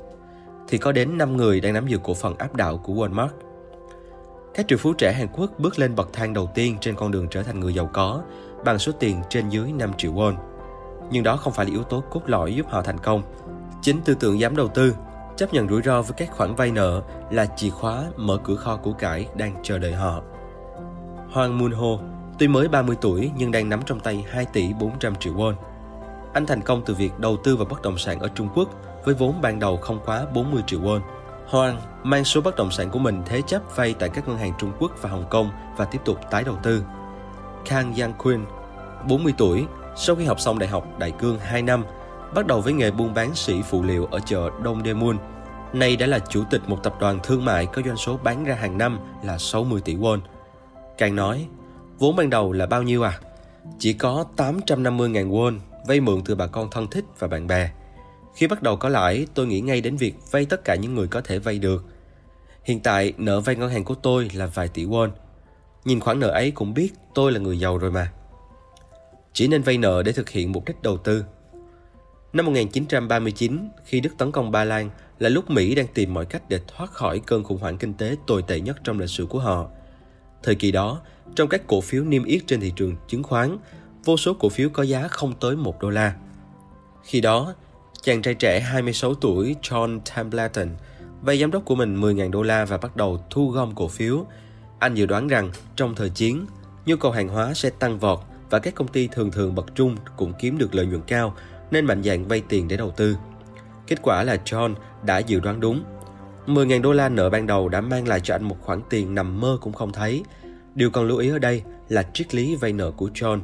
thì 0.67 0.77
có 0.77 0.91
đến 0.91 1.17
5 1.17 1.37
người 1.37 1.59
đang 1.59 1.73
nắm 1.73 1.87
giữ 1.87 1.97
cổ 2.03 2.13
phần 2.13 2.37
áp 2.37 2.55
đảo 2.55 2.77
của 2.77 2.93
Walmart. 2.93 3.29
Các 4.57 4.67
triệu 4.67 4.77
phú 4.77 4.93
trẻ 4.93 5.13
Hàn 5.13 5.27
Quốc 5.33 5.51
bước 5.57 5.79
lên 5.79 5.95
bậc 5.95 6.13
thang 6.13 6.33
đầu 6.33 6.51
tiên 6.55 6.77
trên 6.81 6.95
con 6.95 7.11
đường 7.11 7.27
trở 7.29 7.43
thành 7.43 7.59
người 7.59 7.73
giàu 7.73 7.89
có 7.93 8.21
bằng 8.65 8.79
số 8.79 8.91
tiền 8.91 9.21
trên 9.29 9.49
dưới 9.49 9.71
5 9.71 9.93
triệu 9.97 10.13
won. 10.13 10.33
Nhưng 11.11 11.23
đó 11.23 11.37
không 11.37 11.53
phải 11.53 11.65
là 11.65 11.71
yếu 11.71 11.83
tố 11.83 12.03
cốt 12.09 12.21
lõi 12.25 12.55
giúp 12.55 12.65
họ 12.69 12.81
thành 12.81 12.97
công. 12.97 13.21
Chính 13.81 14.01
tư 14.01 14.15
tưởng 14.19 14.39
dám 14.39 14.55
đầu 14.55 14.67
tư 14.67 14.95
Chấp 15.37 15.53
nhận 15.53 15.69
rủi 15.69 15.81
ro 15.81 16.01
với 16.01 16.13
các 16.17 16.31
khoản 16.31 16.55
vay 16.55 16.71
nợ 16.71 17.01
là 17.31 17.45
chìa 17.45 17.69
khóa 17.69 18.03
mở 18.15 18.37
cửa 18.43 18.55
kho 18.55 18.77
của 18.77 18.93
cải 18.93 19.27
đang 19.35 19.55
chờ 19.63 19.79
đợi 19.79 19.93
họ. 19.93 20.21
Hoàng 21.31 21.57
Moon 21.57 21.71
Ho, 21.71 22.03
tuy 22.39 22.47
mới 22.47 22.67
30 22.67 22.95
tuổi 23.01 23.31
nhưng 23.37 23.51
đang 23.51 23.69
nắm 23.69 23.81
trong 23.85 23.99
tay 23.99 24.25
2 24.29 24.45
tỷ 24.45 24.73
400 24.73 25.15
triệu 25.15 25.33
won. 25.33 25.53
Anh 26.33 26.45
thành 26.45 26.61
công 26.61 26.81
từ 26.85 26.93
việc 26.93 27.19
đầu 27.19 27.37
tư 27.43 27.55
vào 27.55 27.65
bất 27.69 27.81
động 27.81 27.97
sản 27.97 28.19
ở 28.19 28.27
Trung 28.35 28.49
Quốc 28.55 28.69
với 29.05 29.15
vốn 29.15 29.41
ban 29.41 29.59
đầu 29.59 29.77
không 29.77 29.99
quá 30.05 30.25
40 30.33 30.63
triệu 30.67 30.79
won. 30.79 30.99
Hoang 31.47 31.81
mang 32.03 32.25
số 32.25 32.41
bất 32.41 32.55
động 32.55 32.71
sản 32.71 32.89
của 32.89 32.99
mình 32.99 33.21
thế 33.25 33.41
chấp 33.47 33.61
vay 33.75 33.93
tại 33.93 34.09
các 34.09 34.27
ngân 34.27 34.37
hàng 34.37 34.53
Trung 34.59 34.71
Quốc 34.79 34.91
và 35.01 35.09
Hồng 35.09 35.25
Kông 35.29 35.51
và 35.77 35.85
tiếp 35.85 35.99
tục 36.05 36.17
tái 36.31 36.43
đầu 36.43 36.55
tư. 36.63 36.83
Kang 37.65 37.93
Yang 37.95 38.13
Quyên, 38.13 38.45
40 39.09 39.33
tuổi, 39.37 39.65
sau 39.95 40.15
khi 40.15 40.25
học 40.25 40.39
xong 40.39 40.59
đại 40.59 40.69
học 40.69 40.87
Đại 40.99 41.11
Cương 41.11 41.39
2 41.39 41.61
năm 41.61 41.83
bắt 42.35 42.47
đầu 42.47 42.61
với 42.61 42.73
nghề 42.73 42.91
buôn 42.91 43.13
bán 43.13 43.35
sỉ 43.35 43.61
phụ 43.61 43.83
liệu 43.83 44.05
ở 44.05 44.19
chợ 44.19 44.49
Đông 44.63 44.81
Daemun. 44.85 45.17
Nay 45.73 45.95
đã 45.95 46.07
là 46.07 46.19
chủ 46.19 46.43
tịch 46.49 46.69
một 46.69 46.83
tập 46.83 46.95
đoàn 46.99 47.19
thương 47.23 47.45
mại 47.45 47.65
có 47.65 47.81
doanh 47.85 47.97
số 47.97 48.17
bán 48.23 48.43
ra 48.43 48.55
hàng 48.55 48.77
năm 48.77 48.99
là 49.23 49.37
60 49.37 49.81
tỷ 49.85 49.95
won. 49.95 50.19
Càng 50.97 51.15
nói, 51.15 51.47
vốn 51.99 52.15
ban 52.15 52.29
đầu 52.29 52.51
là 52.51 52.65
bao 52.65 52.83
nhiêu 52.83 53.03
à? 53.03 53.19
Chỉ 53.79 53.93
có 53.93 54.25
850.000 54.37 55.29
won 55.31 55.59
vay 55.87 55.99
mượn 55.99 56.21
từ 56.25 56.35
bà 56.35 56.47
con 56.47 56.69
thân 56.69 56.87
thích 56.87 57.05
và 57.19 57.27
bạn 57.27 57.47
bè. 57.47 57.69
Khi 58.37 58.47
bắt 58.47 58.63
đầu 58.63 58.75
có 58.75 58.89
lãi, 58.89 59.27
tôi 59.33 59.47
nghĩ 59.47 59.61
ngay 59.61 59.81
đến 59.81 59.97
việc 59.97 60.15
vay 60.31 60.45
tất 60.45 60.63
cả 60.63 60.75
những 60.75 60.95
người 60.95 61.07
có 61.07 61.21
thể 61.21 61.39
vay 61.39 61.59
được. 61.59 61.85
Hiện 62.63 62.79
tại, 62.79 63.13
nợ 63.17 63.39
vay 63.39 63.55
ngân 63.55 63.69
hàng 63.69 63.83
của 63.83 63.95
tôi 63.95 64.29
là 64.33 64.45
vài 64.45 64.67
tỷ 64.67 64.85
won. 64.85 65.09
Nhìn 65.85 65.99
khoản 65.99 66.19
nợ 66.19 66.27
ấy 66.27 66.51
cũng 66.51 66.73
biết 66.73 66.93
tôi 67.13 67.31
là 67.31 67.39
người 67.39 67.59
giàu 67.59 67.77
rồi 67.77 67.91
mà. 67.91 68.11
Chỉ 69.33 69.47
nên 69.47 69.61
vay 69.61 69.77
nợ 69.77 70.03
để 70.03 70.11
thực 70.11 70.29
hiện 70.29 70.51
mục 70.51 70.65
đích 70.65 70.81
đầu 70.81 70.97
tư– 70.97 71.23
Năm 72.33 72.45
1939, 72.45 73.69
khi 73.85 73.99
Đức 73.99 74.09
tấn 74.17 74.31
công 74.31 74.51
Ba 74.51 74.63
Lan, 74.63 74.89
là 75.19 75.29
lúc 75.29 75.49
Mỹ 75.49 75.75
đang 75.75 75.87
tìm 75.93 76.13
mọi 76.13 76.25
cách 76.25 76.49
để 76.49 76.59
thoát 76.67 76.91
khỏi 76.91 77.19
cơn 77.19 77.43
khủng 77.43 77.57
hoảng 77.57 77.77
kinh 77.77 77.93
tế 77.93 78.15
tồi 78.27 78.41
tệ 78.47 78.59
nhất 78.59 78.77
trong 78.83 78.99
lịch 78.99 79.09
sử 79.09 79.25
của 79.25 79.39
họ. 79.39 79.67
Thời 80.43 80.55
kỳ 80.55 80.71
đó, 80.71 81.01
trong 81.35 81.49
các 81.49 81.67
cổ 81.67 81.81
phiếu 81.81 82.03
niêm 82.03 82.23
yết 82.23 82.41
trên 82.47 82.59
thị 82.59 82.73
trường 82.75 82.95
chứng 83.07 83.23
khoán, 83.23 83.57
vô 84.05 84.17
số 84.17 84.33
cổ 84.33 84.49
phiếu 84.49 84.69
có 84.69 84.83
giá 84.83 85.07
không 85.07 85.33
tới 85.39 85.55
1 85.55 85.81
đô 85.81 85.89
la. 85.89 86.15
Khi 87.03 87.21
đó, 87.21 87.53
chàng 88.01 88.21
trai 88.21 88.33
trẻ 88.33 88.59
26 88.59 89.13
tuổi 89.13 89.55
John 89.61 89.99
Templeton 90.15 90.69
vay 91.21 91.39
giám 91.39 91.51
đốc 91.51 91.65
của 91.65 91.75
mình 91.75 92.01
10.000 92.01 92.31
đô 92.31 92.41
la 92.41 92.65
và 92.65 92.77
bắt 92.77 92.95
đầu 92.95 93.19
thu 93.29 93.49
gom 93.49 93.75
cổ 93.75 93.87
phiếu. 93.87 94.25
Anh 94.79 94.95
dự 94.95 95.05
đoán 95.05 95.27
rằng 95.27 95.51
trong 95.75 95.95
thời 95.95 96.09
chiến, 96.09 96.45
nhu 96.85 96.95
cầu 96.95 97.11
hàng 97.11 97.27
hóa 97.27 97.53
sẽ 97.53 97.69
tăng 97.69 97.99
vọt 97.99 98.19
và 98.49 98.59
các 98.59 98.75
công 98.75 98.87
ty 98.87 99.07
thường 99.07 99.31
thường 99.31 99.55
bậc 99.55 99.75
trung 99.75 99.95
cũng 100.17 100.33
kiếm 100.39 100.57
được 100.57 100.75
lợi 100.75 100.85
nhuận 100.85 101.01
cao 101.07 101.35
nên 101.71 101.85
mạnh 101.85 102.03
dạn 102.03 102.27
vay 102.27 102.41
tiền 102.49 102.67
để 102.67 102.77
đầu 102.77 102.91
tư. 102.91 103.17
Kết 103.87 104.01
quả 104.01 104.23
là 104.23 104.37
John 104.45 104.75
đã 105.03 105.17
dự 105.17 105.39
đoán 105.39 105.59
đúng. 105.59 105.83
10.000 106.47 106.81
đô 106.81 106.93
la 106.93 107.09
nợ 107.09 107.29
ban 107.29 107.47
đầu 107.47 107.69
đã 107.69 107.81
mang 107.81 108.07
lại 108.07 108.19
cho 108.19 108.35
anh 108.35 108.43
một 108.43 108.57
khoản 108.61 108.81
tiền 108.89 109.15
nằm 109.15 109.41
mơ 109.41 109.57
cũng 109.61 109.73
không 109.73 109.91
thấy. 109.91 110.23
Điều 110.75 110.89
cần 110.89 111.07
lưu 111.07 111.17
ý 111.17 111.29
ở 111.29 111.39
đây 111.39 111.63
là 111.89 112.03
triết 112.13 112.35
lý 112.35 112.55
vay 112.55 112.73
nợ 112.73 112.91
của 112.91 113.09
John. 113.13 113.39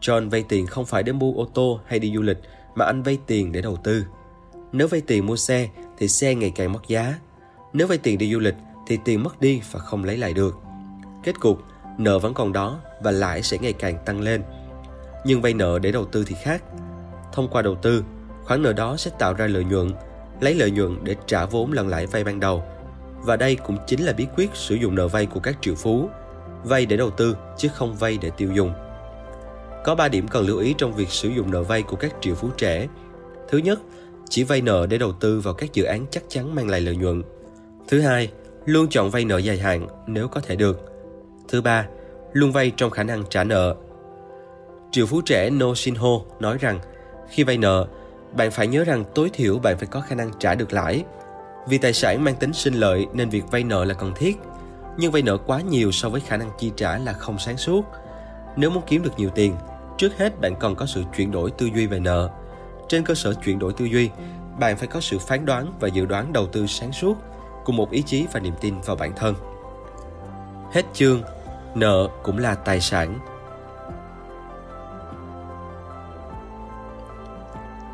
John 0.00 0.30
vay 0.30 0.44
tiền 0.48 0.66
không 0.66 0.86
phải 0.86 1.02
để 1.02 1.12
mua 1.12 1.32
ô 1.32 1.48
tô 1.54 1.80
hay 1.86 1.98
đi 1.98 2.12
du 2.14 2.22
lịch, 2.22 2.38
mà 2.76 2.84
anh 2.84 3.02
vay 3.02 3.18
tiền 3.26 3.52
để 3.52 3.60
đầu 3.60 3.76
tư. 3.76 4.04
Nếu 4.72 4.88
vay 4.88 5.00
tiền 5.00 5.26
mua 5.26 5.36
xe 5.36 5.68
thì 5.98 6.08
xe 6.08 6.34
ngày 6.34 6.52
càng 6.56 6.72
mất 6.72 6.88
giá. 6.88 7.14
Nếu 7.72 7.86
vay 7.86 7.98
tiền 7.98 8.18
đi 8.18 8.32
du 8.32 8.38
lịch 8.38 8.54
thì 8.86 8.98
tiền 9.04 9.22
mất 9.22 9.40
đi 9.40 9.62
và 9.72 9.80
không 9.80 10.04
lấy 10.04 10.16
lại 10.16 10.32
được. 10.32 10.58
Kết 11.22 11.40
cục, 11.40 11.62
nợ 11.98 12.18
vẫn 12.18 12.34
còn 12.34 12.52
đó 12.52 12.80
và 13.02 13.10
lãi 13.10 13.42
sẽ 13.42 13.58
ngày 13.58 13.72
càng 13.72 13.98
tăng 14.04 14.20
lên. 14.20 14.42
Nhưng 15.24 15.42
vay 15.42 15.54
nợ 15.54 15.78
để 15.78 15.92
đầu 15.92 16.04
tư 16.04 16.24
thì 16.26 16.36
khác. 16.42 16.62
Thông 17.32 17.48
qua 17.48 17.62
đầu 17.62 17.74
tư, 17.74 18.04
khoản 18.44 18.62
nợ 18.62 18.72
đó 18.72 18.96
sẽ 18.96 19.10
tạo 19.18 19.34
ra 19.34 19.46
lợi 19.46 19.64
nhuận, 19.64 19.92
lấy 20.40 20.54
lợi 20.54 20.70
nhuận 20.70 21.04
để 21.04 21.16
trả 21.26 21.44
vốn 21.44 21.72
lần 21.72 21.88
lãi 21.88 22.06
vay 22.06 22.24
ban 22.24 22.40
đầu. 22.40 22.62
Và 23.20 23.36
đây 23.36 23.56
cũng 23.56 23.78
chính 23.86 24.04
là 24.04 24.12
bí 24.12 24.26
quyết 24.36 24.50
sử 24.54 24.74
dụng 24.74 24.94
nợ 24.94 25.08
vay 25.08 25.26
của 25.26 25.40
các 25.40 25.56
triệu 25.60 25.74
phú, 25.74 26.08
vay 26.64 26.86
để 26.86 26.96
đầu 26.96 27.10
tư 27.10 27.36
chứ 27.56 27.68
không 27.74 27.94
vay 27.94 28.18
để 28.22 28.30
tiêu 28.30 28.52
dùng. 28.52 28.72
Có 29.86 29.94
3 29.94 30.08
điểm 30.08 30.28
cần 30.28 30.46
lưu 30.46 30.58
ý 30.58 30.74
trong 30.78 30.92
việc 30.92 31.08
sử 31.08 31.28
dụng 31.28 31.50
nợ 31.50 31.62
vay 31.62 31.82
của 31.82 31.96
các 31.96 32.14
triệu 32.20 32.34
phú 32.34 32.48
trẻ. 32.56 32.86
Thứ 33.48 33.58
nhất, 33.58 33.80
chỉ 34.28 34.44
vay 34.44 34.60
nợ 34.60 34.86
để 34.86 34.98
đầu 34.98 35.12
tư 35.12 35.40
vào 35.40 35.54
các 35.54 35.72
dự 35.72 35.84
án 35.84 36.06
chắc 36.10 36.22
chắn 36.28 36.54
mang 36.54 36.68
lại 36.68 36.80
lợi 36.80 36.96
nhuận. 36.96 37.22
Thứ 37.88 38.00
hai, 38.00 38.32
luôn 38.64 38.88
chọn 38.88 39.10
vay 39.10 39.24
nợ 39.24 39.38
dài 39.38 39.58
hạn 39.58 39.86
nếu 40.06 40.28
có 40.28 40.40
thể 40.40 40.56
được. 40.56 40.80
Thứ 41.48 41.60
ba, 41.62 41.86
luôn 42.32 42.52
vay 42.52 42.72
trong 42.76 42.90
khả 42.90 43.02
năng 43.02 43.24
trả 43.30 43.44
nợ. 43.44 43.76
Triệu 44.92 45.06
phú 45.06 45.20
trẻ 45.20 45.50
No 45.50 45.74
Shin 45.74 45.94
Ho 45.94 46.20
nói 46.40 46.58
rằng, 46.60 46.78
khi 47.28 47.44
vay 47.44 47.58
nợ, 47.58 47.86
bạn 48.32 48.50
phải 48.50 48.66
nhớ 48.66 48.84
rằng 48.84 49.04
tối 49.14 49.30
thiểu 49.32 49.58
bạn 49.58 49.78
phải 49.78 49.86
có 49.86 50.00
khả 50.00 50.14
năng 50.14 50.30
trả 50.38 50.54
được 50.54 50.72
lãi. 50.72 51.04
Vì 51.68 51.78
tài 51.78 51.92
sản 51.92 52.24
mang 52.24 52.34
tính 52.36 52.52
sinh 52.52 52.74
lợi 52.74 53.06
nên 53.12 53.28
việc 53.28 53.44
vay 53.50 53.64
nợ 53.64 53.84
là 53.84 53.94
cần 53.94 54.12
thiết, 54.16 54.36
nhưng 54.96 55.12
vay 55.12 55.22
nợ 55.22 55.36
quá 55.36 55.60
nhiều 55.60 55.92
so 55.92 56.08
với 56.08 56.20
khả 56.20 56.36
năng 56.36 56.50
chi 56.58 56.72
trả 56.76 56.98
là 56.98 57.12
không 57.12 57.38
sáng 57.38 57.56
suốt. 57.56 57.82
Nếu 58.56 58.70
muốn 58.70 58.82
kiếm 58.86 59.02
được 59.02 59.12
nhiều 59.16 59.30
tiền, 59.34 59.54
trước 59.96 60.18
hết 60.18 60.40
bạn 60.40 60.56
cần 60.56 60.74
có 60.74 60.86
sự 60.86 61.04
chuyển 61.16 61.30
đổi 61.30 61.50
tư 61.50 61.66
duy 61.74 61.86
về 61.86 62.00
nợ. 62.00 62.30
Trên 62.88 63.04
cơ 63.04 63.14
sở 63.14 63.34
chuyển 63.34 63.58
đổi 63.58 63.72
tư 63.72 63.84
duy, 63.84 64.10
bạn 64.58 64.76
phải 64.76 64.88
có 64.88 65.00
sự 65.00 65.18
phán 65.18 65.46
đoán 65.46 65.72
và 65.80 65.88
dự 65.88 66.06
đoán 66.06 66.32
đầu 66.32 66.46
tư 66.46 66.66
sáng 66.66 66.92
suốt, 66.92 67.16
cùng 67.64 67.76
một 67.76 67.90
ý 67.90 68.02
chí 68.02 68.26
và 68.32 68.40
niềm 68.40 68.54
tin 68.60 68.80
vào 68.80 68.96
bản 68.96 69.12
thân. 69.16 69.34
Hết 70.72 70.82
chương, 70.92 71.22
nợ 71.74 72.08
cũng 72.22 72.38
là 72.38 72.54
tài 72.54 72.80
sản. 72.80 73.18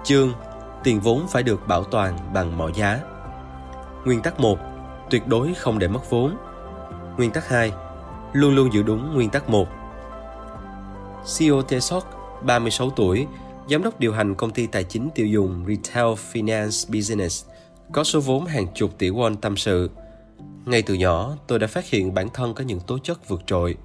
Chương 0.05 0.33
Tiền 0.85 1.01
vốn 1.01 1.27
phải 1.29 1.43
được 1.43 1.69
bảo 1.69 1.85
toàn 1.85 2.19
bằng 2.35 2.59
mọi 2.59 2.73
giá. 2.75 3.01
Nguyên 4.05 4.23
tắc 4.23 4.41
1. 4.41 4.59
Tuyệt 5.11 5.27
đối 5.27 5.55
không 5.55 5.79
để 5.79 5.89
mất 5.89 6.11
vốn. 6.11 6.37
Nguyên 7.17 7.31
tắc 7.31 7.49
2. 7.49 7.73
Luôn 8.33 8.55
luôn 8.55 8.73
giữ 8.73 8.83
đúng 8.83 9.15
nguyên 9.15 9.31
tắc 9.31 9.49
1. 9.49 9.69
CEO 11.39 11.63
Tesok, 11.63 12.05
36 12.43 12.91
tuổi, 12.91 13.27
giám 13.71 13.83
đốc 13.83 14.01
điều 14.01 14.13
hành 14.13 14.35
công 14.35 14.51
ty 14.51 14.67
tài 14.67 14.85
chính 14.85 15.11
tiêu 15.15 15.27
dùng 15.27 15.65
Retail 15.69 16.07
Finance 16.33 16.95
Business, 16.95 17.47
có 17.93 18.05
số 18.05 18.21
vốn 18.21 18.47
hàng 18.47 18.67
chục 18.75 18.99
tỷ 18.99 19.11
won 19.11 19.37
tâm 19.37 19.57
sự. 19.57 19.91
Ngay 20.67 20.83
từ 20.83 20.95
nhỏ, 20.95 21.37
tôi 21.47 21.59
đã 21.59 21.67
phát 21.67 21.87
hiện 21.87 22.15
bản 22.15 22.29
thân 22.35 22.55
có 22.55 22.65
những 22.65 22.81
tố 22.81 22.99
chất 22.99 23.29
vượt 23.29 23.43
trội. 23.47 23.77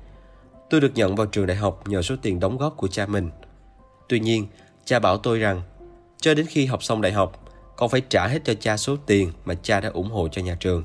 Tôi 0.69 0.81
được 0.81 0.91
nhận 0.95 1.15
vào 1.15 1.27
trường 1.27 1.47
đại 1.47 1.57
học 1.57 1.87
nhờ 1.87 2.01
số 2.01 2.15
tiền 2.21 2.39
đóng 2.39 2.57
góp 2.57 2.77
của 2.77 2.87
cha 2.87 3.05
mình. 3.05 3.29
Tuy 4.09 4.19
nhiên, 4.19 4.47
cha 4.85 4.99
bảo 4.99 5.17
tôi 5.17 5.39
rằng, 5.39 5.61
cho 6.17 6.33
đến 6.33 6.45
khi 6.45 6.65
học 6.65 6.83
xong 6.83 7.01
đại 7.01 7.11
học, 7.11 7.43
con 7.75 7.89
phải 7.89 8.01
trả 8.09 8.27
hết 8.27 8.39
cho 8.45 8.53
cha 8.53 8.77
số 8.77 8.95
tiền 9.05 9.31
mà 9.45 9.53
cha 9.53 9.79
đã 9.79 9.89
ủng 9.89 10.11
hộ 10.11 10.27
cho 10.27 10.41
nhà 10.41 10.57
trường. 10.59 10.83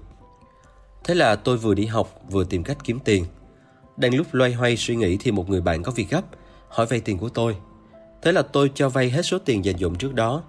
Thế 1.04 1.14
là 1.14 1.37
tôi 1.37 1.56
vừa 1.56 1.75
đi 1.75 1.87
học 1.87 2.21
vừa 2.30 2.44
tìm 2.44 2.64
cách 2.64 2.78
kiếm 2.85 2.99
tiền. 3.04 3.25
Đang 3.97 4.14
lúc 4.14 4.26
loay 4.32 4.52
hoay 4.52 4.76
suy 4.76 4.97
nghĩ 4.97 5.16
thì 5.21 5.30
một 5.30 5.49
người 5.49 5.61
bạn 5.61 5.82
có 5.82 5.92
việc 5.92 6.11
gấp, 6.11 6.23
hỏi 6.72 6.86
vay 6.86 7.00
tiền 7.00 7.18
của 7.18 7.28
tôi. 7.28 7.56
Thế 8.22 8.32
là 8.32 8.42
tôi 8.42 8.70
cho 8.74 8.88
vay 8.88 9.10
hết 9.10 9.22
số 9.22 9.38
tiền 9.38 9.64
dành 9.64 9.76
dụng 9.76 9.94
trước 9.94 10.14
đó. 10.14 10.42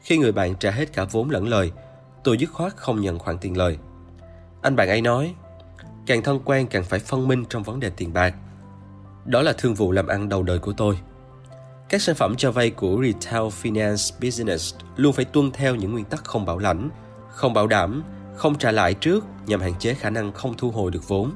Khi 0.00 0.18
người 0.18 0.32
bạn 0.32 0.54
trả 0.54 0.70
hết 0.70 0.92
cả 0.92 1.04
vốn 1.04 1.30
lẫn 1.30 1.48
lời, 1.48 1.72
tôi 2.24 2.38
dứt 2.38 2.50
khoát 2.52 2.76
không 2.76 3.00
nhận 3.00 3.18
khoản 3.18 3.38
tiền 3.38 3.56
lời. 3.56 3.78
Anh 4.62 4.76
bạn 4.76 4.88
ấy 4.88 5.00
nói, 5.00 5.34
càng 6.06 6.22
thân 6.22 6.40
quen 6.44 6.66
càng 6.66 6.84
phải 6.84 7.00
phân 7.00 7.28
minh 7.28 7.44
trong 7.48 7.62
vấn 7.62 7.80
đề 7.80 7.90
tiền 7.90 8.12
bạc. 8.12 8.34
Đó 9.24 9.42
là 9.42 9.52
thương 9.58 9.74
vụ 9.74 9.92
làm 9.92 10.06
ăn 10.06 10.28
đầu 10.28 10.42
đời 10.42 10.58
của 10.58 10.72
tôi. 10.72 10.98
Các 11.88 12.02
sản 12.02 12.14
phẩm 12.14 12.34
cho 12.36 12.52
vay 12.52 12.70
của 12.70 13.02
Retail 13.02 13.42
Finance 13.42 14.20
Business 14.22 14.74
luôn 14.96 15.12
phải 15.12 15.24
tuân 15.24 15.50
theo 15.50 15.74
những 15.74 15.92
nguyên 15.92 16.04
tắc 16.04 16.24
không 16.24 16.46
bảo 16.46 16.58
lãnh, 16.58 16.90
không 17.28 17.54
bảo 17.54 17.66
đảm, 17.66 18.02
không 18.36 18.58
trả 18.58 18.72
lãi 18.72 18.94
trước 18.94 19.24
nhằm 19.46 19.60
hạn 19.60 19.74
chế 19.78 19.94
khả 19.94 20.10
năng 20.10 20.32
không 20.32 20.54
thu 20.56 20.70
hồi 20.70 20.90
được 20.90 21.08
vốn. 21.08 21.32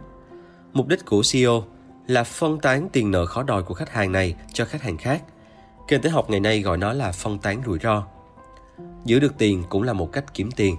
Mục 0.73 0.89
đích 0.89 1.05
của 1.07 1.23
CEO 1.33 1.65
là 2.07 2.25
phân 2.25 2.59
tán 2.59 2.89
tiền 2.93 3.11
nợ 3.11 3.27
khó 3.27 3.43
đòi 3.43 3.63
của 3.63 3.75
khách 3.75 3.93
hàng 3.93 4.13
này 4.13 4.35
cho 4.53 4.65
khách 4.65 4.83
hàng 4.83 4.97
khác. 4.97 5.23
Kinh 5.89 6.03
tế 6.03 6.11
học 6.11 6.31
ngày 6.31 6.41
nay 6.41 6.61
gọi 6.61 6.79
nó 6.79 6.93
là 6.93 7.13
phân 7.13 7.39
tán 7.39 7.63
rủi 7.67 7.79
ro. 7.79 8.07
Giữ 9.05 9.21
được 9.21 9.39
tiền 9.39 9.63
cũng 9.69 9.83
là 9.83 9.93
một 9.93 10.13
cách 10.13 10.25
kiếm 10.35 10.51
tiền. 10.51 10.77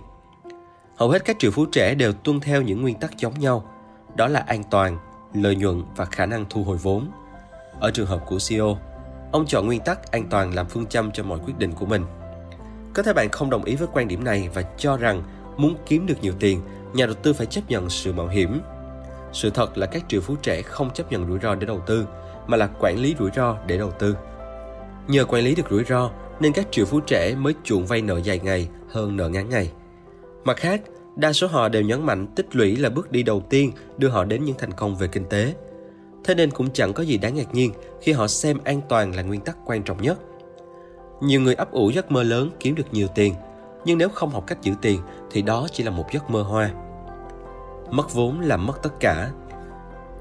Hầu 0.98 1.10
hết 1.10 1.26
các 1.26 1.36
triệu 1.40 1.52
phú 1.52 1.66
trẻ 1.66 1.96
đều 1.96 2.14
tuân 2.14 2.40
theo 2.40 2.62
những 2.62 2.82
nguyên 2.82 3.00
tắc 3.00 3.18
giống 3.18 3.40
nhau, 3.40 3.72
đó 4.16 4.28
là 4.28 4.40
an 4.40 4.64
toàn, 4.72 4.98
lợi 5.34 5.56
nhuận 5.56 5.84
và 5.96 6.06
khả 6.06 6.26
năng 6.26 6.46
thu 6.50 6.64
hồi 6.64 6.78
vốn. 6.78 7.12
Ở 7.80 7.92
trường 7.92 8.08
hợp 8.08 8.24
của 8.28 8.38
CEO, 8.50 8.78
ông 9.32 9.46
chọn 9.46 9.66
nguyên 9.66 9.82
tắc 9.82 10.12
an 10.12 10.28
toàn 10.30 10.54
làm 10.54 10.66
phương 10.68 10.86
châm 10.86 11.12
cho 11.12 11.24
mọi 11.24 11.40
quyết 11.46 11.58
định 11.58 11.72
của 11.72 11.86
mình. 11.86 12.06
Có 12.94 13.04
thể 13.04 13.14
bạn 13.14 13.30
không 13.30 13.50
đồng 13.50 13.64
ý 13.64 13.76
với 13.76 13.88
quan 13.94 14.08
điểm 14.08 14.24
này 14.24 14.50
và 14.54 14.62
cho 14.78 14.98
rằng 14.98 15.24
muốn 15.58 15.76
kiếm 15.86 16.06
được 16.06 16.22
nhiều 16.22 16.34
tiền, 16.40 16.62
nhà 16.94 17.06
đầu 17.06 17.16
tư 17.16 17.34
phải 17.34 17.46
chấp 17.46 17.62
nhận 17.70 17.90
sự 17.90 18.14
mạo 18.14 18.28
hiểm. 18.28 18.62
Sự 19.34 19.50
thật 19.50 19.78
là 19.78 19.86
các 19.86 20.04
triệu 20.08 20.22
phú 20.22 20.36
trẻ 20.42 20.62
không 20.62 20.90
chấp 20.94 21.12
nhận 21.12 21.28
rủi 21.28 21.40
ro 21.40 21.56
để 21.56 21.68
đầu 21.68 21.82
tư, 21.86 22.08
mà 22.48 22.58
là 22.58 22.70
quản 22.80 23.00
lý 23.00 23.16
rủi 23.20 23.30
ro 23.36 23.58
để 23.68 23.78
đầu 23.78 23.92
tư. 23.92 24.16
Nhờ 25.08 25.26
quản 25.26 25.44
lý 25.44 25.56
được 25.56 25.70
rủi 25.70 25.84
ro 25.84 26.12
nên 26.40 26.54
các 26.54 26.68
triệu 26.72 26.86
phú 26.86 27.00
trẻ 27.00 27.36
mới 27.36 27.54
chuộng 27.64 27.86
vay 27.86 28.02
nợ 28.02 28.18
dài 28.18 28.40
ngày 28.44 28.70
hơn 28.90 29.18
nợ 29.18 29.30
ngắn 29.30 29.50
ngày. 29.50 29.72
Mặt 30.44 30.58
khác, 30.58 30.82
đa 31.16 31.34
số 31.34 31.48
họ 31.48 31.70
đều 31.70 31.82
nhấn 31.82 32.06
mạnh 32.06 32.28
tích 32.36 32.56
lũy 32.56 32.76
là 32.76 32.90
bước 32.90 33.12
đi 33.12 33.24
đầu 33.24 33.44
tiên 33.50 33.72
đưa 33.98 34.10
họ 34.10 34.24
đến 34.24 34.46
những 34.46 34.56
thành 34.58 34.74
công 34.74 34.96
về 34.96 35.08
kinh 35.08 35.26
tế. 35.26 35.54
Thế 36.24 36.36
nên 36.36 36.52
cũng 36.52 36.70
chẳng 36.74 36.94
có 36.94 37.04
gì 37.04 37.18
đáng 37.18 37.36
ngạc 37.36 37.54
nhiên 37.54 37.72
khi 38.02 38.12
họ 38.12 38.28
xem 38.28 38.58
an 38.64 38.82
toàn 38.90 39.16
là 39.16 39.22
nguyên 39.22 39.42
tắc 39.42 39.58
quan 39.66 39.84
trọng 39.84 40.02
nhất. 40.02 40.20
Nhiều 41.22 41.42
người 41.42 41.56
ấp 41.56 41.72
ủ 41.72 41.90
giấc 41.90 42.12
mơ 42.12 42.24
lớn 42.24 42.50
kiếm 42.60 42.76
được 42.76 42.88
nhiều 42.92 43.08
tiền, 43.16 43.34
nhưng 43.86 43.98
nếu 43.98 44.10
không 44.10 44.30
học 44.30 44.44
cách 44.48 44.62
giữ 44.62 44.74
tiền 44.82 45.02
thì 45.32 45.42
đó 45.42 45.68
chỉ 45.72 45.84
là 45.84 45.92
một 45.92 46.06
giấc 46.12 46.30
mơ 46.30 46.42
hoa. 46.42 46.72
Mất 47.92 48.14
vốn 48.14 48.40
là 48.40 48.58
mất 48.58 48.84
tất 48.84 49.00
cả. 49.00 49.30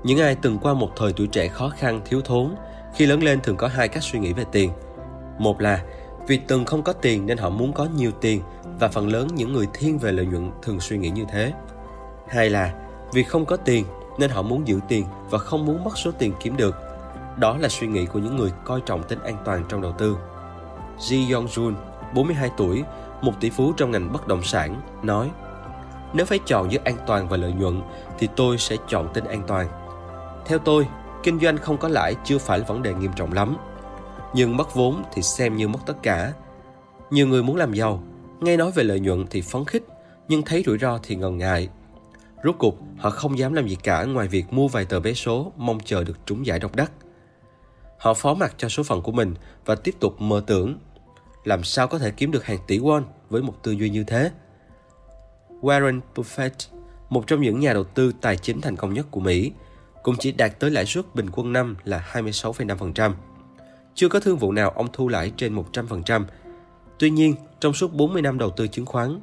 Những 0.02 0.18
ai 0.18 0.36
từng 0.42 0.58
qua 0.58 0.74
một 0.74 0.90
thời 0.96 1.12
tuổi 1.12 1.26
trẻ 1.26 1.48
khó 1.48 1.68
khăn, 1.68 2.00
thiếu 2.04 2.20
thốn, 2.20 2.54
khi 2.94 3.06
lớn 3.06 3.22
lên 3.22 3.40
thường 3.40 3.56
có 3.56 3.68
hai 3.68 3.88
cách 3.88 4.02
suy 4.02 4.18
nghĩ 4.18 4.32
về 4.32 4.44
tiền. 4.52 4.70
Một 5.38 5.60
là 5.60 5.82
vì 6.26 6.40
từng 6.48 6.64
không 6.64 6.82
có 6.82 6.92
tiền 6.92 7.26
nên 7.26 7.38
họ 7.38 7.50
muốn 7.50 7.72
có 7.72 7.86
nhiều 7.96 8.10
tiền 8.20 8.42
và 8.80 8.88
phần 8.88 9.08
lớn 9.08 9.28
những 9.34 9.52
người 9.52 9.66
thiên 9.74 9.98
về 9.98 10.12
lợi 10.12 10.26
nhuận 10.26 10.50
thường 10.62 10.80
suy 10.80 10.98
nghĩ 10.98 11.10
như 11.10 11.24
thế. 11.32 11.52
Hai 12.28 12.50
là 12.50 12.74
vì 13.12 13.22
không 13.22 13.44
có 13.44 13.56
tiền 13.56 13.84
nên 14.18 14.30
họ 14.30 14.42
muốn 14.42 14.68
giữ 14.68 14.80
tiền 14.88 15.04
và 15.30 15.38
không 15.38 15.66
muốn 15.66 15.84
mất 15.84 15.98
số 15.98 16.10
tiền 16.18 16.32
kiếm 16.40 16.56
được. 16.56 16.74
Đó 17.36 17.56
là 17.56 17.68
suy 17.68 17.86
nghĩ 17.86 18.06
của 18.06 18.18
những 18.18 18.36
người 18.36 18.50
coi 18.64 18.80
trọng 18.86 19.02
tính 19.02 19.18
an 19.22 19.36
toàn 19.44 19.64
trong 19.68 19.82
đầu 19.82 19.92
tư. 19.98 20.16
Ji 20.98 21.34
Yong 21.34 21.46
Jun, 21.46 21.74
42 22.14 22.50
tuổi, 22.56 22.84
một 23.22 23.32
tỷ 23.40 23.50
phú 23.50 23.72
trong 23.76 23.90
ngành 23.90 24.12
bất 24.12 24.28
động 24.28 24.42
sản, 24.42 24.80
nói 25.02 25.30
nếu 26.12 26.26
phải 26.26 26.38
chọn 26.46 26.72
giữa 26.72 26.80
an 26.84 26.96
toàn 27.06 27.28
và 27.28 27.36
lợi 27.36 27.52
nhuận 27.52 27.82
thì 28.18 28.28
tôi 28.36 28.58
sẽ 28.58 28.76
chọn 28.88 29.08
tính 29.14 29.24
an 29.24 29.42
toàn. 29.46 29.68
Theo 30.46 30.58
tôi, 30.58 30.86
kinh 31.22 31.40
doanh 31.40 31.58
không 31.58 31.78
có 31.78 31.88
lãi 31.88 32.14
chưa 32.24 32.38
phải 32.38 32.58
là 32.58 32.64
vấn 32.64 32.82
đề 32.82 32.94
nghiêm 32.94 33.12
trọng 33.16 33.32
lắm. 33.32 33.56
Nhưng 34.34 34.56
mất 34.56 34.74
vốn 34.74 35.02
thì 35.12 35.22
xem 35.22 35.56
như 35.56 35.68
mất 35.68 35.78
tất 35.86 35.94
cả. 36.02 36.32
Nhiều 37.10 37.26
người 37.26 37.42
muốn 37.42 37.56
làm 37.56 37.72
giàu, 37.72 38.02
nghe 38.40 38.56
nói 38.56 38.70
về 38.74 38.84
lợi 38.84 39.00
nhuận 39.00 39.26
thì 39.30 39.40
phấn 39.40 39.64
khích, 39.64 39.82
nhưng 40.28 40.42
thấy 40.42 40.62
rủi 40.66 40.78
ro 40.78 40.98
thì 41.02 41.16
ngần 41.16 41.38
ngại. 41.38 41.68
Rốt 42.44 42.54
cuộc, 42.58 42.78
họ 42.98 43.10
không 43.10 43.38
dám 43.38 43.52
làm 43.52 43.68
gì 43.68 43.76
cả 43.82 44.04
ngoài 44.04 44.28
việc 44.28 44.52
mua 44.52 44.68
vài 44.68 44.84
tờ 44.84 45.00
vé 45.00 45.12
số 45.12 45.52
mong 45.56 45.78
chờ 45.84 46.04
được 46.04 46.26
trúng 46.26 46.46
giải 46.46 46.58
độc 46.58 46.76
đắc. 46.76 46.92
Họ 47.98 48.14
phó 48.14 48.34
mặc 48.34 48.54
cho 48.56 48.68
số 48.68 48.82
phận 48.82 49.02
của 49.02 49.12
mình 49.12 49.34
và 49.64 49.74
tiếp 49.74 49.94
tục 50.00 50.20
mơ 50.20 50.42
tưởng 50.46 50.78
làm 51.44 51.64
sao 51.64 51.88
có 51.88 51.98
thể 51.98 52.10
kiếm 52.10 52.30
được 52.30 52.44
hàng 52.44 52.58
tỷ 52.66 52.78
won 52.78 53.02
với 53.30 53.42
một 53.42 53.62
tư 53.62 53.72
duy 53.72 53.90
như 53.90 54.04
thế. 54.04 54.30
Warren 55.62 56.00
Buffett, 56.14 56.50
một 57.10 57.26
trong 57.26 57.40
những 57.40 57.60
nhà 57.60 57.72
đầu 57.72 57.84
tư 57.84 58.12
tài 58.20 58.36
chính 58.36 58.60
thành 58.60 58.76
công 58.76 58.94
nhất 58.94 59.06
của 59.10 59.20
Mỹ, 59.20 59.52
cũng 60.02 60.16
chỉ 60.18 60.32
đạt 60.32 60.60
tới 60.60 60.70
lãi 60.70 60.86
suất 60.86 61.14
bình 61.14 61.30
quân 61.32 61.52
năm 61.52 61.76
là 61.84 62.08
26,5%. 62.12 63.12
Chưa 63.94 64.08
có 64.08 64.20
thương 64.20 64.38
vụ 64.38 64.52
nào 64.52 64.70
ông 64.70 64.88
thu 64.92 65.08
lãi 65.08 65.32
trên 65.36 65.56
100%. 65.56 66.24
Tuy 66.98 67.10
nhiên, 67.10 67.34
trong 67.60 67.72
suốt 67.72 67.94
40 67.94 68.22
năm 68.22 68.38
đầu 68.38 68.50
tư 68.50 68.68
chứng 68.68 68.86
khoán, 68.86 69.20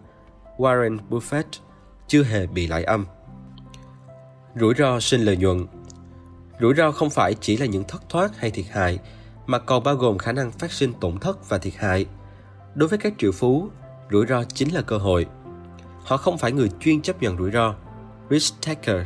Warren 0.58 0.98
Buffett 1.10 1.44
chưa 2.08 2.24
hề 2.24 2.48
bị 2.48 2.68
lãi 2.68 2.84
âm. 2.84 3.06
Rủi 4.56 4.74
ro 4.78 5.00
sinh 5.00 5.22
lợi 5.22 5.38
nhuận 5.38 5.66
Rủi 6.62 6.74
ro 6.74 6.92
không 6.92 7.10
phải 7.10 7.36
chỉ 7.42 7.58
là 7.58 7.66
những 7.66 7.84
thất 7.88 8.10
thoát 8.10 8.38
hay 8.38 8.52
thiệt 8.52 8.66
hại, 8.72 9.00
mà 9.46 9.60
còn 9.60 9.84
bao 9.84 9.96
gồm 9.96 10.18
khả 10.18 10.32
năng 10.32 10.52
phát 10.52 10.72
sinh 10.72 10.94
tổn 10.94 11.20
thất 11.20 11.50
và 11.50 11.58
thiệt 11.58 11.74
hại. 11.76 12.06
Đối 12.76 12.90
với 12.90 13.00
các 13.00 13.14
triệu 13.18 13.32
phú, 13.32 13.70
rủi 14.12 14.26
ro 14.26 14.44
chính 14.44 14.74
là 14.74 14.82
cơ 14.82 14.98
hội. 14.98 15.26
Họ 16.04 16.18
không 16.18 16.38
phải 16.38 16.52
người 16.52 16.70
chuyên 16.80 17.02
chấp 17.02 17.22
nhận 17.22 17.38
rủi 17.38 17.52
ro, 17.52 17.76
risk 18.30 18.56
taker, 18.66 19.06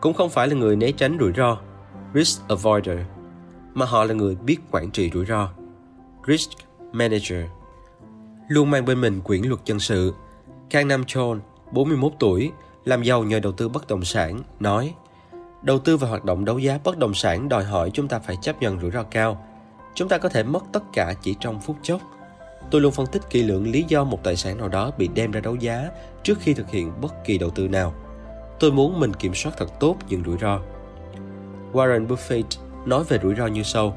cũng 0.00 0.14
không 0.14 0.30
phải 0.30 0.48
là 0.48 0.54
người 0.54 0.76
né 0.76 0.92
tránh 0.92 1.16
rủi 1.20 1.32
ro, 1.36 1.58
risk 2.14 2.48
avoider, 2.48 2.98
mà 3.74 3.86
họ 3.86 4.04
là 4.04 4.14
người 4.14 4.34
biết 4.34 4.56
quản 4.70 4.90
trị 4.90 5.10
rủi 5.14 5.26
ro, 5.26 5.48
risk 6.26 6.50
manager. 6.92 7.44
Luôn 8.48 8.70
mang 8.70 8.84
bên 8.84 9.00
mình 9.00 9.20
quyển 9.20 9.42
luật 9.42 9.60
dân 9.64 9.80
sự, 9.80 10.14
Kang 10.70 10.88
Nam 10.88 11.04
Chon, 11.06 11.40
41 11.72 12.12
tuổi, 12.18 12.52
làm 12.84 13.02
giàu 13.02 13.24
nhờ 13.24 13.40
đầu 13.40 13.52
tư 13.52 13.68
bất 13.68 13.88
động 13.88 14.04
sản, 14.04 14.40
nói 14.60 14.94
Đầu 15.64 15.78
tư 15.78 15.96
và 15.96 16.08
hoạt 16.08 16.24
động 16.24 16.44
đấu 16.44 16.58
giá 16.58 16.78
bất 16.84 16.98
động 16.98 17.14
sản 17.14 17.48
đòi 17.48 17.64
hỏi 17.64 17.90
chúng 17.94 18.08
ta 18.08 18.18
phải 18.18 18.36
chấp 18.42 18.62
nhận 18.62 18.80
rủi 18.80 18.90
ro 18.90 19.02
cao. 19.02 19.44
Chúng 19.94 20.08
ta 20.08 20.18
có 20.18 20.28
thể 20.28 20.42
mất 20.42 20.64
tất 20.72 20.82
cả 20.92 21.14
chỉ 21.22 21.36
trong 21.40 21.60
phút 21.60 21.76
chốc. 21.82 22.00
Tôi 22.70 22.80
luôn 22.80 22.92
phân 22.92 23.06
tích 23.06 23.22
kỹ 23.30 23.42
lưỡng 23.42 23.70
lý 23.70 23.84
do 23.88 24.04
một 24.04 24.18
tài 24.22 24.36
sản 24.36 24.58
nào 24.58 24.68
đó 24.68 24.90
bị 24.98 25.08
đem 25.08 25.30
ra 25.30 25.40
đấu 25.40 25.54
giá 25.54 25.90
trước 26.22 26.38
khi 26.40 26.54
thực 26.54 26.70
hiện 26.70 26.92
bất 27.00 27.14
kỳ 27.24 27.38
đầu 27.38 27.50
tư 27.50 27.68
nào. 27.68 27.94
Tôi 28.60 28.72
muốn 28.72 29.00
mình 29.00 29.14
kiểm 29.14 29.34
soát 29.34 29.52
thật 29.56 29.80
tốt 29.80 29.96
những 30.08 30.22
rủi 30.26 30.38
ro. 30.40 30.60
Warren 31.72 32.06
Buffett 32.06 32.44
nói 32.86 33.04
về 33.04 33.18
rủi 33.22 33.34
ro 33.34 33.46
như 33.46 33.62
sau. 33.62 33.96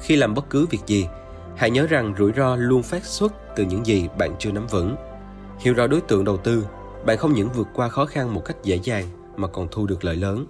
Khi 0.00 0.16
làm 0.16 0.34
bất 0.34 0.50
cứ 0.50 0.66
việc 0.66 0.80
gì, 0.86 1.06
hãy 1.56 1.70
nhớ 1.70 1.86
rằng 1.86 2.14
rủi 2.18 2.32
ro 2.32 2.56
luôn 2.56 2.82
phát 2.82 3.04
xuất 3.04 3.32
từ 3.56 3.64
những 3.64 3.86
gì 3.86 4.08
bạn 4.18 4.34
chưa 4.38 4.52
nắm 4.52 4.66
vững. 4.66 4.96
Hiểu 5.58 5.74
rõ 5.74 5.86
đối 5.86 6.00
tượng 6.00 6.24
đầu 6.24 6.36
tư, 6.36 6.66
bạn 7.06 7.18
không 7.18 7.32
những 7.32 7.48
vượt 7.54 7.68
qua 7.74 7.88
khó 7.88 8.04
khăn 8.06 8.34
một 8.34 8.44
cách 8.44 8.56
dễ 8.62 8.78
dàng 8.82 9.04
mà 9.36 9.48
còn 9.48 9.68
thu 9.70 9.86
được 9.86 10.04
lợi 10.04 10.16
lớn. 10.16 10.46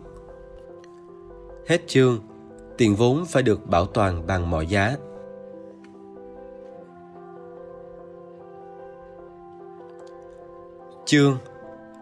Hết 1.68 1.82
chương, 1.86 2.18
tiền 2.78 2.96
vốn 2.96 3.24
phải 3.26 3.42
được 3.42 3.66
bảo 3.66 3.86
toàn 3.86 4.26
bằng 4.26 4.50
mọi 4.50 4.66
giá. 4.66 4.96
Chương 11.08 11.38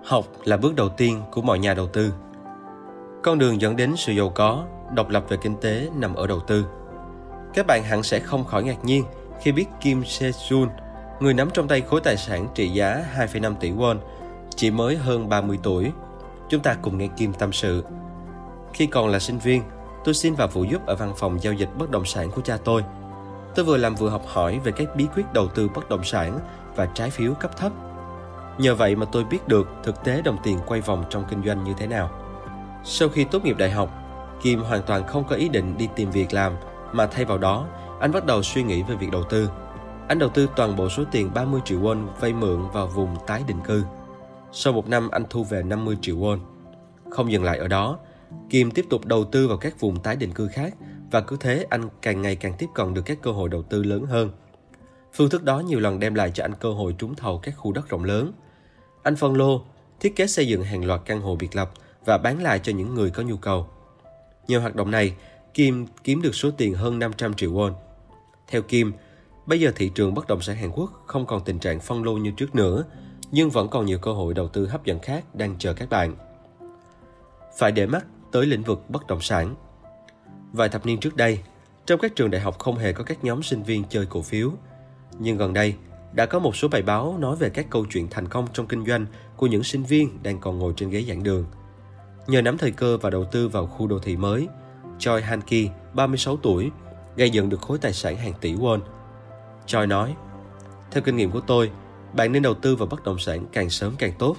Học 0.05 0.27
là 0.45 0.57
bước 0.57 0.75
đầu 0.77 0.89
tiên 0.89 1.23
của 1.33 1.43
mọi 1.43 1.59
nhà 1.59 1.75
đầu 1.75 1.87
tư. 1.87 2.15
Con 3.23 3.39
đường 3.39 3.61
dẫn 3.61 3.77
đến 3.77 3.95
sự 3.97 4.13
giàu 4.13 4.33
có, 4.35 4.65
độc 4.95 5.09
lập 5.09 5.25
về 5.29 5.37
kinh 5.43 5.57
tế 5.61 5.89
nằm 5.97 6.15
ở 6.15 6.27
đầu 6.27 6.41
tư. 6.41 6.65
Các 7.55 7.67
bạn 7.67 7.83
hẳn 7.83 8.03
sẽ 8.03 8.21
không 8.21 8.45
khỏi 8.45 8.65
ngạc 8.65 8.85
nhiên 8.85 9.05
khi 9.43 9.53
biết 9.53 9.65
Kim 9.81 10.03
Se-jun, 10.03 10.69
người 11.21 11.35
nắm 11.35 11.49
trong 11.55 11.69
tay 11.69 11.81
khối 11.81 12.01
tài 12.01 12.17
sản 12.17 12.49
trị 12.55 12.69
giá 12.69 13.05
2,5 13.17 13.55
tỷ 13.55 13.73
won, 13.73 13.97
chỉ 14.57 14.71
mới 14.71 14.97
hơn 14.97 15.29
30 15.29 15.59
tuổi. 15.63 15.93
Chúng 16.49 16.63
ta 16.63 16.75
cùng 16.83 16.99
nghe 16.99 17.09
Kim 17.17 17.33
tâm 17.33 17.53
sự. 17.53 17.85
Khi 18.73 18.87
còn 18.87 19.09
là 19.09 19.19
sinh 19.19 19.39
viên, 19.39 19.63
tôi 20.05 20.15
xin 20.15 20.35
vào 20.35 20.49
phụ 20.49 20.65
giúp 20.65 20.87
ở 20.87 20.97
văn 20.97 21.13
phòng 21.17 21.43
giao 21.43 21.53
dịch 21.53 21.71
bất 21.79 21.91
động 21.91 22.05
sản 22.05 22.31
của 22.31 22.41
cha 22.41 22.59
tôi. 22.65 22.85
Tôi 23.55 23.65
vừa 23.65 23.77
làm 23.77 23.95
vừa 23.95 24.09
học 24.09 24.23
hỏi 24.27 24.61
về 24.65 24.73
các 24.73 24.97
bí 24.97 25.07
quyết 25.15 25.25
đầu 25.33 25.49
tư 25.49 25.69
bất 25.75 25.89
động 25.89 26.05
sản 26.05 26.41
và 26.77 26.87
trái 26.87 27.11
phiếu 27.11 27.35
cấp 27.35 27.57
thấp. 27.57 27.73
Nhờ 28.59 28.75
vậy 28.75 28.97
mà 28.97 29.07
tôi 29.13 29.25
biết 29.25 29.49
được 29.49 29.69
thực 29.83 30.05
tế 30.05 30.23
đồng 30.23 30.39
tiền 30.43 30.59
quay 30.67 30.81
vòng 30.81 31.05
trong 31.11 31.25
kinh 31.31 31.45
doanh 31.45 31.65
như 31.65 31.75
thế 31.79 31.87
nào. 31.87 32.11
Sau 32.85 33.09
khi 33.09 33.25
tốt 33.25 33.45
nghiệp 33.45 33.57
đại 33.59 33.71
học, 33.71 33.91
Kim 34.43 34.61
hoàn 34.61 34.83
toàn 34.83 35.07
không 35.07 35.25
có 35.25 35.37
ý 35.37 35.49
định 35.49 35.79
đi 35.79 35.89
tìm 35.97 36.11
việc 36.11 36.33
làm 36.33 36.53
mà 36.93 37.07
thay 37.07 37.25
vào 37.25 37.39
đó, 37.39 37.67
anh 38.01 38.13
bắt 38.13 38.27
đầu 38.27 38.43
suy 38.43 38.63
nghĩ 38.63 38.83
về 38.83 38.95
việc 38.97 39.11
đầu 39.11 39.25
tư. 39.25 39.51
Anh 40.09 40.19
đầu 40.19 40.29
tư 40.29 40.49
toàn 40.57 40.77
bộ 40.77 40.89
số 40.89 41.05
tiền 41.11 41.31
30 41.35 41.61
triệu 41.65 41.81
won 41.81 42.07
vay 42.21 42.33
mượn 42.33 42.69
vào 42.73 42.87
vùng 42.87 43.17
tái 43.27 43.43
định 43.47 43.61
cư. 43.65 43.85
Sau 44.53 44.73
một 44.73 44.89
năm 44.89 45.11
anh 45.11 45.25
thu 45.31 45.45
về 45.45 45.63
50 45.63 45.97
triệu 46.01 46.17
won. 46.17 46.39
Không 47.11 47.33
dừng 47.33 47.45
lại 47.45 47.59
ở 47.59 47.69
đó, 47.69 47.99
Kim 48.51 48.71
tiếp 48.71 48.85
tục 48.91 49.05
đầu 49.05 49.25
tư 49.25 49.49
vào 49.49 49.57
các 49.57 49.81
vùng 49.81 49.97
tái 50.03 50.17
định 50.17 50.33
cư 50.33 50.49
khác 50.49 50.75
và 51.11 51.21
cứ 51.21 51.37
thế 51.41 51.67
anh 51.71 51.89
càng 52.03 52.23
ngày 52.23 52.37
càng 52.37 52.55
tiếp 52.59 52.67
cận 52.75 52.95
được 52.95 53.03
các 53.05 53.19
cơ 53.23 53.31
hội 53.31 53.49
đầu 53.49 53.63
tư 53.63 53.83
lớn 53.83 54.07
hơn. 54.07 54.31
Phương 55.13 55.31
thức 55.31 55.43
đó 55.43 55.59
nhiều 55.59 55.81
lần 55.81 55.99
đem 55.99 56.15
lại 56.15 56.31
cho 56.35 56.45
anh 56.45 56.55
cơ 56.61 56.73
hội 56.73 56.95
trúng 56.99 57.15
thầu 57.15 57.39
các 57.39 57.55
khu 57.57 57.73
đất 57.73 57.89
rộng 57.89 58.05
lớn. 58.05 58.33
Anh 59.07 59.17
phân 59.17 59.37
lô, 59.37 59.63
thiết 60.01 60.17
kế 60.17 60.27
xây 60.27 60.49
dựng 60.49 60.63
hàng 60.63 60.85
loạt 60.85 61.01
căn 61.05 61.21
hộ 61.21 61.37
biệt 61.37 61.57
lập 61.57 61.71
và 62.05 62.19
bán 62.19 62.43
lại 62.43 62.59
cho 62.59 62.73
những 62.73 62.95
người 62.95 63.11
có 63.11 63.23
nhu 63.23 63.37
cầu. 63.37 63.67
Nhờ 64.49 64.59
hoạt 64.59 64.75
động 64.75 64.91
này, 64.91 65.15
Kim 65.55 65.87
kiếm 66.05 66.23
được 66.23 66.35
số 66.35 66.51
tiền 66.51 66.75
hơn 66.75 66.99
500 66.99 67.35
triệu 67.35 67.53
won. 67.53 67.73
Theo 68.49 68.63
Kim, 68.63 68.93
bây 69.47 69.61
giờ 69.61 69.73
thị 69.77 69.91
trường 69.95 70.15
bất 70.15 70.27
động 70.27 70.43
sản 70.43 70.57
Hàn 70.57 70.71
Quốc 70.71 71.03
không 71.07 71.27
còn 71.27 71.45
tình 71.45 71.59
trạng 71.59 71.81
phân 71.81 72.05
lô 72.05 72.13
như 72.13 72.31
trước 72.31 72.55
nữa, 72.55 72.85
nhưng 73.31 73.51
vẫn 73.51 73.69
còn 73.69 73.87
nhiều 73.87 73.99
cơ 73.99 74.13
hội 74.13 74.35
đầu 74.35 74.49
tư 74.49 74.67
hấp 74.67 74.85
dẫn 74.85 74.99
khác 74.99 75.35
đang 75.35 75.57
chờ 75.59 75.75
các 75.75 75.91
bạn. 75.91 76.15
Phải 77.59 77.73
để 77.73 77.87
mắt 77.87 78.05
tới 78.33 78.47
lĩnh 78.47 78.63
vực 78.63 78.91
bất 78.91 79.07
động 79.07 79.21
sản. 79.21 79.55
Vài 80.53 80.69
thập 80.69 80.87
niên 80.87 81.01
trước 81.01 81.17
đây, 81.17 81.39
trong 81.87 82.01
các 82.01 82.17
trường 82.17 82.31
đại 82.31 82.41
học 82.41 82.59
không 82.59 82.79
hề 82.79 82.93
có 82.93 83.05
các 83.05 83.25
nhóm 83.25 83.43
sinh 83.43 83.63
viên 83.63 83.85
chơi 83.85 84.07
cổ 84.07 84.23
phiếu. 84.23 84.53
Nhưng 85.19 85.37
gần 85.37 85.53
đây, 85.53 85.75
đã 86.17 86.27
có 86.27 86.39
một 86.39 86.57
số 86.57 86.69
bài 86.69 86.83
báo 86.83 87.17
nói 87.19 87.37
về 87.37 87.51
các 87.51 87.67
câu 87.71 87.87
chuyện 87.91 88.09
thành 88.11 88.29
công 88.29 88.47
trong 88.53 88.67
kinh 88.67 88.87
doanh 88.87 89.07
của 89.37 89.47
những 89.47 89.63
sinh 89.63 89.83
viên 89.83 90.23
đang 90.23 90.39
còn 90.41 90.59
ngồi 90.59 90.73
trên 90.77 90.91
ghế 90.91 91.03
giảng 91.09 91.23
đường. 91.23 91.47
Nhờ 92.27 92.43
nắm 92.43 92.59
thời 92.59 92.71
cơ 92.71 92.99
và 92.99 93.11
đầu 93.11 93.25
tư 93.25 93.49
vào 93.49 93.67
khu 93.67 93.87
đô 93.87 93.99
thị 93.99 94.17
mới, 94.17 94.49
Choi 94.99 95.23
Hanki, 95.23 95.71
36 95.95 96.37
tuổi, 96.37 96.71
gây 97.17 97.31
dựng 97.31 97.49
được 97.49 97.61
khối 97.61 97.79
tài 97.79 97.93
sản 97.93 98.17
hàng 98.17 98.33
tỷ 98.41 98.55
won. 98.55 98.81
Choi 99.67 99.87
nói, 99.87 100.15
Theo 100.91 101.03
kinh 101.03 101.17
nghiệm 101.17 101.31
của 101.31 101.41
tôi, 101.41 101.71
bạn 102.13 102.33
nên 102.33 102.43
đầu 102.43 102.55
tư 102.55 102.77
vào 102.77 102.87
bất 102.87 103.05
động 103.05 103.19
sản 103.19 103.47
càng 103.53 103.71
sớm 103.71 103.95
càng 103.99 104.13
tốt. 104.19 104.37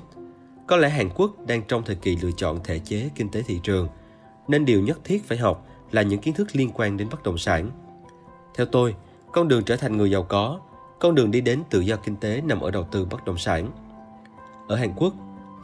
Có 0.68 0.78
lẽ 0.78 0.90
Hàn 0.90 1.10
Quốc 1.16 1.32
đang 1.48 1.62
trong 1.68 1.84
thời 1.86 1.96
kỳ 1.96 2.18
lựa 2.22 2.32
chọn 2.38 2.60
thể 2.64 2.80
chế 2.80 3.10
kinh 3.16 3.30
tế 3.30 3.42
thị 3.42 3.60
trường, 3.64 3.88
nên 4.48 4.66
điều 4.66 4.82
nhất 4.82 5.00
thiết 5.04 5.28
phải 5.28 5.38
học 5.38 5.66
là 5.92 6.02
những 6.02 6.20
kiến 6.20 6.34
thức 6.34 6.48
liên 6.54 6.72
quan 6.74 6.98
đến 6.98 7.08
bất 7.12 7.24
động 7.24 7.38
sản. 7.38 7.72
Theo 8.56 8.66
tôi, 8.66 8.96
con 9.32 9.48
đường 9.48 9.64
trở 9.64 9.76
thành 9.76 9.98
người 9.98 10.12
giàu 10.12 10.24
có, 10.24 10.60
con 11.00 11.16
đường 11.16 11.32
đi 11.32 11.42
đến 11.42 11.64
tự 11.70 11.80
do 11.80 11.96
kinh 11.96 12.16
tế 12.16 12.42
nằm 12.42 12.62
ở 12.62 12.72
đầu 12.72 12.84
tư 12.92 13.06
bất 13.06 13.26
động 13.26 13.38
sản. 13.38 13.72
Ở 14.68 14.76
Hàn 14.76 14.94
Quốc, 14.96 15.14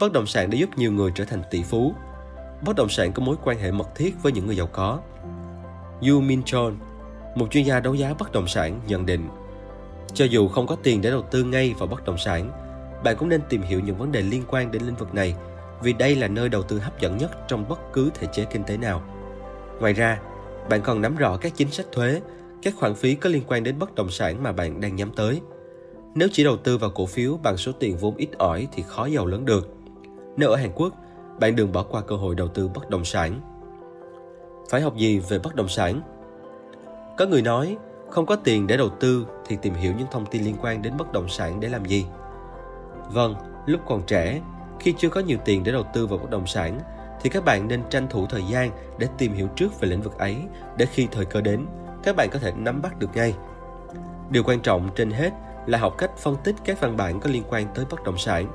bất 0.00 0.12
động 0.12 0.26
sản 0.26 0.50
đã 0.50 0.58
giúp 0.58 0.68
nhiều 0.76 0.92
người 0.92 1.12
trở 1.14 1.24
thành 1.24 1.42
tỷ 1.50 1.62
phú. 1.62 1.94
Bất 2.64 2.76
động 2.76 2.88
sản 2.88 3.12
có 3.12 3.22
mối 3.22 3.36
quan 3.44 3.58
hệ 3.58 3.70
mật 3.70 3.94
thiết 3.94 4.14
với 4.22 4.32
những 4.32 4.46
người 4.46 4.56
giàu 4.56 4.68
có. 4.72 5.00
Yu 6.00 6.20
Min 6.20 6.42
Chon, 6.42 6.74
một 7.34 7.46
chuyên 7.50 7.64
gia 7.64 7.80
đấu 7.80 7.94
giá 7.94 8.14
bất 8.18 8.32
động 8.32 8.48
sản 8.48 8.80
nhận 8.86 9.06
định, 9.06 9.28
cho 10.14 10.24
dù 10.24 10.48
không 10.48 10.66
có 10.66 10.76
tiền 10.82 11.02
để 11.02 11.10
đầu 11.10 11.22
tư 11.22 11.44
ngay 11.44 11.74
vào 11.78 11.86
bất 11.86 12.04
động 12.04 12.18
sản, 12.18 12.50
bạn 13.04 13.16
cũng 13.18 13.28
nên 13.28 13.40
tìm 13.48 13.62
hiểu 13.62 13.80
những 13.80 13.96
vấn 13.96 14.12
đề 14.12 14.22
liên 14.22 14.42
quan 14.48 14.70
đến 14.70 14.82
lĩnh 14.82 14.96
vực 14.96 15.14
này 15.14 15.34
vì 15.82 15.92
đây 15.92 16.16
là 16.16 16.28
nơi 16.28 16.48
đầu 16.48 16.62
tư 16.62 16.78
hấp 16.78 17.00
dẫn 17.00 17.16
nhất 17.16 17.48
trong 17.48 17.68
bất 17.68 17.92
cứ 17.92 18.10
thể 18.14 18.26
chế 18.32 18.44
kinh 18.44 18.64
tế 18.64 18.76
nào. 18.76 19.02
Ngoài 19.80 19.92
ra, 19.92 20.18
bạn 20.70 20.82
còn 20.82 21.00
nắm 21.00 21.16
rõ 21.16 21.36
các 21.36 21.52
chính 21.56 21.70
sách 21.70 21.86
thuế, 21.92 22.20
các 22.64 22.74
khoản 22.76 22.94
phí 22.94 23.14
có 23.14 23.30
liên 23.30 23.42
quan 23.48 23.64
đến 23.64 23.78
bất 23.78 23.94
động 23.94 24.10
sản 24.10 24.42
mà 24.42 24.52
bạn 24.52 24.80
đang 24.80 24.96
nhắm 24.96 25.10
tới. 25.16 25.40
Nếu 26.14 26.28
chỉ 26.32 26.44
đầu 26.44 26.56
tư 26.56 26.78
vào 26.78 26.90
cổ 26.90 27.06
phiếu 27.06 27.38
bằng 27.42 27.56
số 27.56 27.72
tiền 27.72 27.96
vốn 27.96 28.16
ít 28.16 28.28
ỏi 28.38 28.68
thì 28.72 28.82
khó 28.82 29.06
giàu 29.06 29.26
lớn 29.26 29.44
được. 29.44 29.68
Nếu 30.36 30.50
ở 30.50 30.56
Hàn 30.56 30.70
Quốc, 30.74 30.94
bạn 31.40 31.56
đừng 31.56 31.72
bỏ 31.72 31.82
qua 31.82 32.00
cơ 32.00 32.16
hội 32.16 32.34
đầu 32.34 32.48
tư 32.48 32.70
bất 32.74 32.90
động 32.90 33.04
sản. 33.04 33.40
Phải 34.70 34.80
học 34.80 34.96
gì 34.96 35.18
về 35.18 35.38
bất 35.38 35.54
động 35.54 35.68
sản? 35.68 36.00
Có 37.18 37.26
người 37.26 37.42
nói, 37.42 37.76
không 38.10 38.26
có 38.26 38.36
tiền 38.36 38.66
để 38.66 38.76
đầu 38.76 38.88
tư 38.88 39.26
thì 39.46 39.56
tìm 39.62 39.74
hiểu 39.74 39.92
những 39.98 40.06
thông 40.10 40.26
tin 40.26 40.44
liên 40.44 40.56
quan 40.62 40.82
đến 40.82 40.92
bất 40.98 41.12
động 41.12 41.28
sản 41.28 41.60
để 41.60 41.68
làm 41.68 41.84
gì? 41.84 42.06
Vâng, 43.12 43.34
lúc 43.66 43.80
còn 43.86 44.02
trẻ, 44.06 44.40
khi 44.80 44.94
chưa 44.98 45.08
có 45.08 45.20
nhiều 45.20 45.38
tiền 45.44 45.64
để 45.64 45.72
đầu 45.72 45.84
tư 45.94 46.06
vào 46.06 46.18
bất 46.18 46.30
động 46.30 46.46
sản, 46.46 46.80
thì 47.22 47.30
các 47.30 47.44
bạn 47.44 47.68
nên 47.68 47.82
tranh 47.90 48.06
thủ 48.10 48.26
thời 48.26 48.42
gian 48.50 48.70
để 48.98 49.08
tìm 49.18 49.32
hiểu 49.32 49.48
trước 49.56 49.80
về 49.80 49.88
lĩnh 49.88 50.02
vực 50.02 50.18
ấy 50.18 50.36
để 50.76 50.86
khi 50.86 51.08
thời 51.12 51.24
cơ 51.24 51.40
đến, 51.40 51.66
các 52.04 52.16
bạn 52.16 52.28
có 52.32 52.38
thể 52.38 52.52
nắm 52.56 52.82
bắt 52.82 52.98
được 52.98 53.08
ngay. 53.14 53.34
Điều 54.30 54.42
quan 54.42 54.60
trọng 54.60 54.88
trên 54.94 55.10
hết 55.10 55.30
là 55.66 55.78
học 55.78 55.94
cách 55.98 56.10
phân 56.18 56.36
tích 56.44 56.54
các 56.64 56.80
văn 56.80 56.96
bản 56.96 57.20
có 57.20 57.30
liên 57.30 57.42
quan 57.48 57.66
tới 57.74 57.84
bất 57.90 58.04
động 58.04 58.18
sản. 58.18 58.46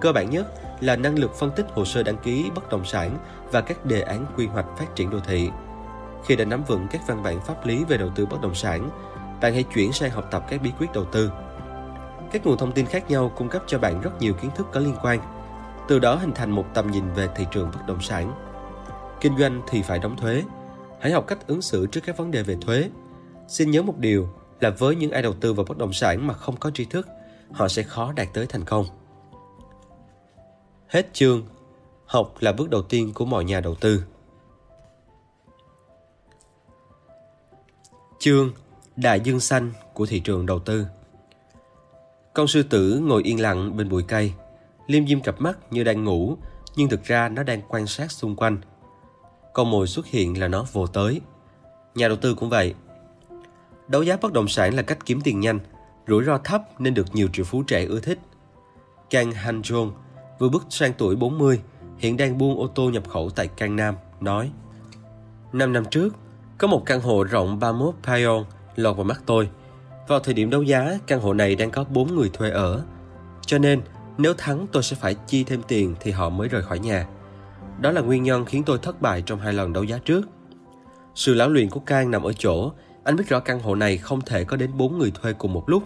Cơ 0.00 0.12
bản 0.12 0.30
nhất 0.30 0.54
là 0.80 0.96
năng 0.96 1.18
lực 1.18 1.34
phân 1.34 1.50
tích 1.50 1.66
hồ 1.74 1.84
sơ 1.84 2.02
đăng 2.02 2.16
ký 2.16 2.50
bất 2.54 2.68
động 2.70 2.84
sản 2.84 3.18
và 3.52 3.60
các 3.60 3.86
đề 3.86 4.00
án 4.00 4.26
quy 4.36 4.46
hoạch 4.46 4.66
phát 4.76 4.96
triển 4.96 5.10
đô 5.10 5.20
thị. 5.20 5.50
Khi 6.24 6.36
đã 6.36 6.44
nắm 6.44 6.64
vững 6.64 6.86
các 6.90 7.00
văn 7.06 7.22
bản 7.22 7.40
pháp 7.40 7.66
lý 7.66 7.84
về 7.84 7.96
đầu 7.96 8.08
tư 8.14 8.26
bất 8.26 8.40
động 8.40 8.54
sản, 8.54 8.90
bạn 9.40 9.54
hãy 9.54 9.62
chuyển 9.62 9.92
sang 9.92 10.10
học 10.10 10.24
tập 10.30 10.44
các 10.48 10.62
bí 10.62 10.72
quyết 10.78 10.92
đầu 10.92 11.04
tư. 11.04 11.30
Các 12.32 12.46
nguồn 12.46 12.56
thông 12.56 12.72
tin 12.72 12.86
khác 12.86 13.10
nhau 13.10 13.32
cung 13.36 13.48
cấp 13.48 13.62
cho 13.66 13.78
bạn 13.78 14.00
rất 14.00 14.20
nhiều 14.20 14.34
kiến 14.34 14.50
thức 14.54 14.66
có 14.72 14.80
liên 14.80 14.96
quan, 15.02 15.20
từ 15.88 15.98
đó 15.98 16.14
hình 16.14 16.32
thành 16.32 16.50
một 16.50 16.64
tầm 16.74 16.90
nhìn 16.90 17.12
về 17.14 17.28
thị 17.36 17.46
trường 17.50 17.70
bất 17.74 17.86
động 17.86 18.00
sản. 18.00 18.32
Kinh 19.20 19.38
doanh 19.38 19.62
thì 19.68 19.82
phải 19.82 19.98
đóng 19.98 20.16
thuế. 20.16 20.42
Hãy 21.00 21.12
học 21.12 21.24
cách 21.26 21.46
ứng 21.46 21.62
xử 21.62 21.86
trước 21.86 22.00
các 22.06 22.16
vấn 22.16 22.30
đề 22.30 22.42
về 22.42 22.56
thuế. 22.60 22.90
Xin 23.48 23.70
nhớ 23.70 23.82
một 23.82 23.98
điều 23.98 24.28
là 24.60 24.70
với 24.70 24.96
những 24.96 25.10
ai 25.10 25.22
đầu 25.22 25.34
tư 25.40 25.52
vào 25.52 25.66
bất 25.68 25.78
động 25.78 25.92
sản 25.92 26.26
mà 26.26 26.34
không 26.34 26.56
có 26.56 26.70
tri 26.70 26.84
thức, 26.84 27.08
họ 27.52 27.68
sẽ 27.68 27.82
khó 27.82 28.12
đạt 28.12 28.28
tới 28.34 28.46
thành 28.46 28.64
công. 28.64 28.86
Hết 30.88 31.06
chương. 31.12 31.46
Học 32.06 32.34
là 32.40 32.52
bước 32.52 32.70
đầu 32.70 32.82
tiên 32.82 33.12
của 33.14 33.24
mọi 33.24 33.44
nhà 33.44 33.60
đầu 33.60 33.74
tư. 33.74 34.04
Chương 38.18 38.52
Đại 38.96 39.20
dương 39.20 39.40
xanh 39.40 39.72
của 39.94 40.06
thị 40.06 40.20
trường 40.20 40.46
đầu 40.46 40.58
tư 40.58 40.86
Con 42.34 42.46
sư 42.46 42.62
tử 42.62 43.00
ngồi 43.02 43.22
yên 43.22 43.40
lặng 43.40 43.76
bên 43.76 43.88
bụi 43.88 44.02
cây, 44.08 44.32
liêm 44.86 45.06
diêm 45.06 45.20
cặp 45.20 45.40
mắt 45.40 45.58
như 45.70 45.84
đang 45.84 46.04
ngủ, 46.04 46.36
nhưng 46.76 46.88
thực 46.88 47.04
ra 47.04 47.28
nó 47.28 47.42
đang 47.42 47.62
quan 47.68 47.86
sát 47.86 48.12
xung 48.12 48.36
quanh. 48.36 48.60
Con 49.52 49.70
mồi 49.70 49.86
xuất 49.86 50.06
hiện 50.06 50.40
là 50.40 50.48
nó 50.48 50.66
vô 50.72 50.86
tới. 50.86 51.20
Nhà 51.94 52.08
đầu 52.08 52.16
tư 52.16 52.34
cũng 52.34 52.50
vậy. 52.50 52.74
Đấu 53.88 54.02
giá 54.02 54.16
bất 54.20 54.32
động 54.32 54.48
sản 54.48 54.74
là 54.74 54.82
cách 54.82 54.98
kiếm 55.06 55.20
tiền 55.20 55.40
nhanh, 55.40 55.58
rủi 56.08 56.24
ro 56.24 56.38
thấp 56.38 56.62
nên 56.78 56.94
được 56.94 57.06
nhiều 57.12 57.28
triệu 57.32 57.44
phú 57.44 57.62
trẻ 57.62 57.84
ưa 57.84 58.00
thích. 58.00 58.18
Kang 59.10 59.32
Han 59.32 59.60
Jong 59.60 59.90
vừa 60.38 60.48
bước 60.48 60.66
sang 60.70 60.92
tuổi 60.98 61.16
40, 61.16 61.60
hiện 61.98 62.16
đang 62.16 62.38
buôn 62.38 62.58
ô 62.58 62.66
tô 62.66 62.90
nhập 62.90 63.08
khẩu 63.08 63.30
tại 63.30 63.48
Cang 63.48 63.76
Nam, 63.76 63.94
nói 64.20 64.50
5 65.52 65.72
năm 65.72 65.84
trước, 65.84 66.16
có 66.58 66.66
một 66.66 66.82
căn 66.86 67.00
hộ 67.00 67.24
rộng 67.24 67.58
31 67.58 67.94
Payon 68.02 68.44
lọt 68.76 68.96
vào 68.96 69.04
mắt 69.04 69.22
tôi. 69.26 69.50
Vào 70.08 70.20
thời 70.20 70.34
điểm 70.34 70.50
đấu 70.50 70.62
giá, 70.62 70.98
căn 71.06 71.20
hộ 71.20 71.34
này 71.34 71.54
đang 71.54 71.70
có 71.70 71.84
4 71.84 72.14
người 72.14 72.30
thuê 72.32 72.50
ở. 72.50 72.82
Cho 73.46 73.58
nên, 73.58 73.80
nếu 74.18 74.34
thắng 74.34 74.66
tôi 74.72 74.82
sẽ 74.82 74.96
phải 74.96 75.14
chi 75.14 75.44
thêm 75.44 75.62
tiền 75.68 75.94
thì 76.00 76.10
họ 76.10 76.28
mới 76.28 76.48
rời 76.48 76.62
khỏi 76.62 76.78
nhà. 76.78 77.06
Đó 77.80 77.90
là 77.90 78.00
nguyên 78.00 78.22
nhân 78.22 78.44
khiến 78.44 78.62
tôi 78.64 78.78
thất 78.78 79.02
bại 79.02 79.22
trong 79.26 79.40
hai 79.40 79.52
lần 79.52 79.72
đấu 79.72 79.84
giá 79.84 79.98
trước. 80.04 80.28
Sự 81.14 81.34
lão 81.34 81.48
luyện 81.48 81.70
của 81.70 81.80
Cang 81.80 82.10
nằm 82.10 82.22
ở 82.22 82.32
chỗ, 82.32 82.72
anh 83.04 83.16
biết 83.16 83.28
rõ 83.28 83.40
căn 83.40 83.60
hộ 83.60 83.74
này 83.74 83.96
không 83.96 84.20
thể 84.20 84.44
có 84.44 84.56
đến 84.56 84.70
4 84.76 84.98
người 84.98 85.10
thuê 85.10 85.32
cùng 85.32 85.52
một 85.52 85.68
lúc. 85.68 85.82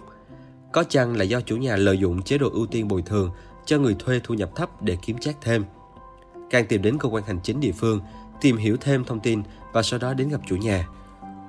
Có 0.71 0.83
chăng 0.83 1.17
là 1.17 1.23
do 1.23 1.41
chủ 1.41 1.57
nhà 1.57 1.75
lợi 1.75 1.97
dụng 1.97 2.21
chế 2.21 2.37
độ 2.37 2.49
ưu 2.53 2.65
tiên 2.65 2.87
bồi 2.87 3.01
thường 3.01 3.31
cho 3.65 3.77
người 3.77 3.95
thuê 3.99 4.19
thu 4.23 4.35
nhập 4.35 4.49
thấp 4.55 4.81
để 4.81 4.97
kiếm 5.01 5.17
chác 5.17 5.37
thêm. 5.41 5.63
Càng 6.49 6.65
tìm 6.65 6.81
đến 6.81 6.97
cơ 6.97 7.09
quan 7.09 7.23
hành 7.23 7.39
chính 7.43 7.59
địa 7.59 7.71
phương, 7.71 7.99
tìm 8.41 8.57
hiểu 8.57 8.77
thêm 8.81 9.03
thông 9.03 9.19
tin 9.19 9.43
và 9.73 9.83
sau 9.83 9.99
đó 9.99 10.13
đến 10.13 10.29
gặp 10.29 10.41
chủ 10.47 10.55
nhà. 10.55 10.87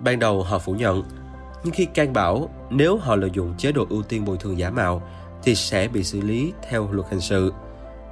Ban 0.00 0.18
đầu 0.18 0.42
họ 0.42 0.59
phủ 0.59 0.72
nhận, 0.72 1.02
nhưng 1.64 1.74
khi 1.74 1.85
can 1.85 2.12
bảo 2.12 2.50
nếu 2.70 2.96
họ 2.96 3.16
lợi 3.16 3.30
dụng 3.32 3.54
chế 3.59 3.72
độ 3.72 3.87
ưu 3.90 4.02
tiên 4.02 4.24
bồi 4.24 4.37
thường 4.37 4.59
giả 4.59 4.70
mạo 4.70 5.02
thì 5.42 5.54
sẽ 5.54 5.88
bị 5.88 6.04
xử 6.04 6.20
lý 6.20 6.52
theo 6.68 6.92
luật 6.92 7.06
hình 7.11 7.20
sự. 7.20 7.52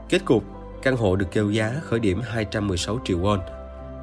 Kết 0.08 0.24
cục, 0.24 0.44
căn 0.84 0.96
hộ 0.96 1.16
được 1.16 1.26
kêu 1.30 1.50
giá 1.50 1.72
khởi 1.82 2.00
điểm 2.00 2.20
216 2.24 2.98
triệu 3.04 3.18
won, 3.18 3.38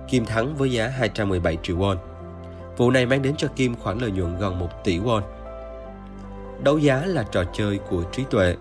Kim 0.10 0.26
thắng 0.26 0.56
với 0.56 0.72
giá 0.72 0.88
217 0.88 1.58
triệu 1.64 1.78
won. 1.78 1.96
Vụ 2.78 2.92
này 2.92 3.06
mang 3.06 3.22
đến 3.22 3.36
cho 3.38 3.48
Kim 3.56 3.76
khoản 3.76 4.00
lợi 4.00 4.12
nhuận 4.12 4.38
gần 4.40 4.60
1 4.60 4.68
tỷ 4.84 5.00
won. 5.00 5.22
Đấu 6.64 6.78
giá 6.78 7.06
là 7.06 7.24
trò 7.32 7.44
chơi 7.54 7.78
của 7.78 8.04
trí 8.12 8.24
tuệ. 8.30 8.56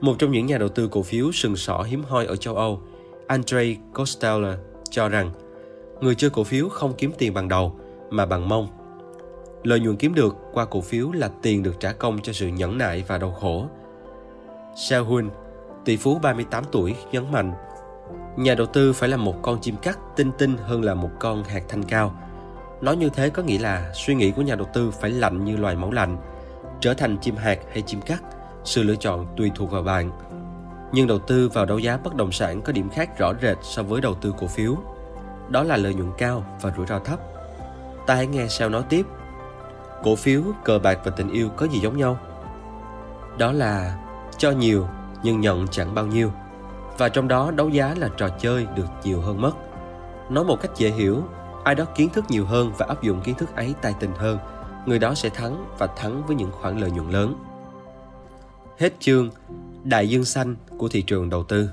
Một 0.00 0.14
trong 0.18 0.30
những 0.32 0.46
nhà 0.46 0.58
đầu 0.58 0.68
tư 0.68 0.88
cổ 0.88 1.02
phiếu 1.02 1.32
sừng 1.32 1.56
sỏ 1.56 1.82
hiếm 1.82 2.02
hoi 2.08 2.26
ở 2.26 2.36
châu 2.36 2.56
Âu, 2.56 2.80
Andrei 3.26 3.76
Costello 3.94 4.54
cho 4.90 5.08
rằng 5.08 5.30
người 6.00 6.14
chơi 6.14 6.30
cổ 6.30 6.44
phiếu 6.44 6.68
không 6.68 6.94
kiếm 6.98 7.12
tiền 7.18 7.34
bằng 7.34 7.48
đầu 7.48 7.76
mà 8.10 8.26
bằng 8.26 8.48
mông. 8.48 8.68
Lợi 9.62 9.80
nhuận 9.80 9.96
kiếm 9.96 10.14
được 10.14 10.36
qua 10.52 10.64
cổ 10.64 10.80
phiếu 10.80 11.12
là 11.12 11.30
tiền 11.42 11.62
được 11.62 11.80
trả 11.80 11.92
công 11.92 12.22
cho 12.22 12.32
sự 12.32 12.46
nhẫn 12.46 12.78
nại 12.78 13.04
và 13.08 13.18
đau 13.18 13.32
khổ. 13.32 13.66
Seo 14.76 15.04
Hun, 15.04 15.28
tỷ 15.90 15.96
phú 15.96 16.18
38 16.18 16.64
tuổi, 16.72 16.96
nhấn 17.12 17.32
mạnh 17.32 17.52
Nhà 18.36 18.54
đầu 18.54 18.66
tư 18.66 18.92
phải 18.92 19.08
là 19.08 19.16
một 19.16 19.34
con 19.42 19.60
chim 19.60 19.76
cắt 19.76 19.98
tinh 20.16 20.32
tinh 20.38 20.56
hơn 20.56 20.84
là 20.84 20.94
một 20.94 21.10
con 21.18 21.44
hạt 21.44 21.62
thanh 21.68 21.82
cao. 21.82 22.14
Nói 22.80 22.96
như 22.96 23.08
thế 23.08 23.30
có 23.30 23.42
nghĩa 23.42 23.58
là 23.58 23.90
suy 23.94 24.14
nghĩ 24.14 24.30
của 24.30 24.42
nhà 24.42 24.54
đầu 24.54 24.66
tư 24.74 24.90
phải 24.90 25.10
lạnh 25.10 25.44
như 25.44 25.56
loài 25.56 25.76
máu 25.76 25.92
lạnh. 25.92 26.16
Trở 26.80 26.94
thành 26.94 27.18
chim 27.18 27.36
hạt 27.36 27.58
hay 27.72 27.82
chim 27.82 28.00
cắt, 28.00 28.22
sự 28.64 28.82
lựa 28.82 28.94
chọn 28.94 29.26
tùy 29.36 29.50
thuộc 29.54 29.70
vào 29.70 29.82
bạn. 29.82 30.10
Nhưng 30.92 31.06
đầu 31.06 31.18
tư 31.18 31.48
vào 31.48 31.66
đấu 31.66 31.78
giá 31.78 31.98
bất 32.04 32.14
động 32.14 32.32
sản 32.32 32.62
có 32.62 32.72
điểm 32.72 32.90
khác 32.90 33.18
rõ 33.18 33.32
rệt 33.42 33.56
so 33.62 33.82
với 33.82 34.00
đầu 34.00 34.14
tư 34.14 34.34
cổ 34.38 34.46
phiếu. 34.46 34.76
Đó 35.48 35.62
là 35.62 35.76
lợi 35.76 35.94
nhuận 35.94 36.12
cao 36.18 36.44
và 36.62 36.72
rủi 36.76 36.86
ro 36.86 36.98
thấp. 36.98 37.20
Ta 38.06 38.14
hãy 38.14 38.26
nghe 38.26 38.46
sao 38.48 38.68
nói 38.68 38.82
tiếp. 38.88 39.06
Cổ 40.02 40.16
phiếu, 40.16 40.42
cờ 40.64 40.78
bạc 40.78 40.98
và 41.04 41.10
tình 41.10 41.32
yêu 41.32 41.48
có 41.56 41.66
gì 41.66 41.80
giống 41.80 41.96
nhau? 41.96 42.18
Đó 43.38 43.52
là 43.52 43.98
cho 44.38 44.50
nhiều 44.50 44.86
nhưng 45.22 45.40
nhận 45.40 45.68
chẳng 45.68 45.94
bao 45.94 46.06
nhiêu 46.06 46.30
và 47.00 47.08
trong 47.08 47.28
đó 47.28 47.50
đấu 47.50 47.68
giá 47.68 47.94
là 47.98 48.08
trò 48.16 48.28
chơi 48.28 48.66
được 48.74 48.86
nhiều 49.04 49.20
hơn 49.20 49.40
mất. 49.40 49.52
Nói 50.30 50.44
một 50.44 50.56
cách 50.62 50.70
dễ 50.76 50.90
hiểu, 50.90 51.22
ai 51.64 51.74
đó 51.74 51.84
kiến 51.94 52.08
thức 52.08 52.24
nhiều 52.28 52.46
hơn 52.46 52.72
và 52.78 52.86
áp 52.86 53.02
dụng 53.02 53.20
kiến 53.20 53.34
thức 53.34 53.56
ấy 53.56 53.74
tài 53.82 53.94
tình 54.00 54.12
hơn, 54.16 54.38
người 54.86 54.98
đó 54.98 55.14
sẽ 55.14 55.28
thắng 55.28 55.64
và 55.78 55.86
thắng 55.86 56.26
với 56.26 56.36
những 56.36 56.52
khoản 56.52 56.78
lợi 56.78 56.90
nhuận 56.90 57.10
lớn. 57.10 57.34
Hết 58.78 58.92
chương 59.00 59.30
Đại 59.84 60.08
dương 60.08 60.24
xanh 60.24 60.56
của 60.78 60.88
thị 60.88 61.02
trường 61.02 61.30
đầu 61.30 61.44
tư. 61.44 61.70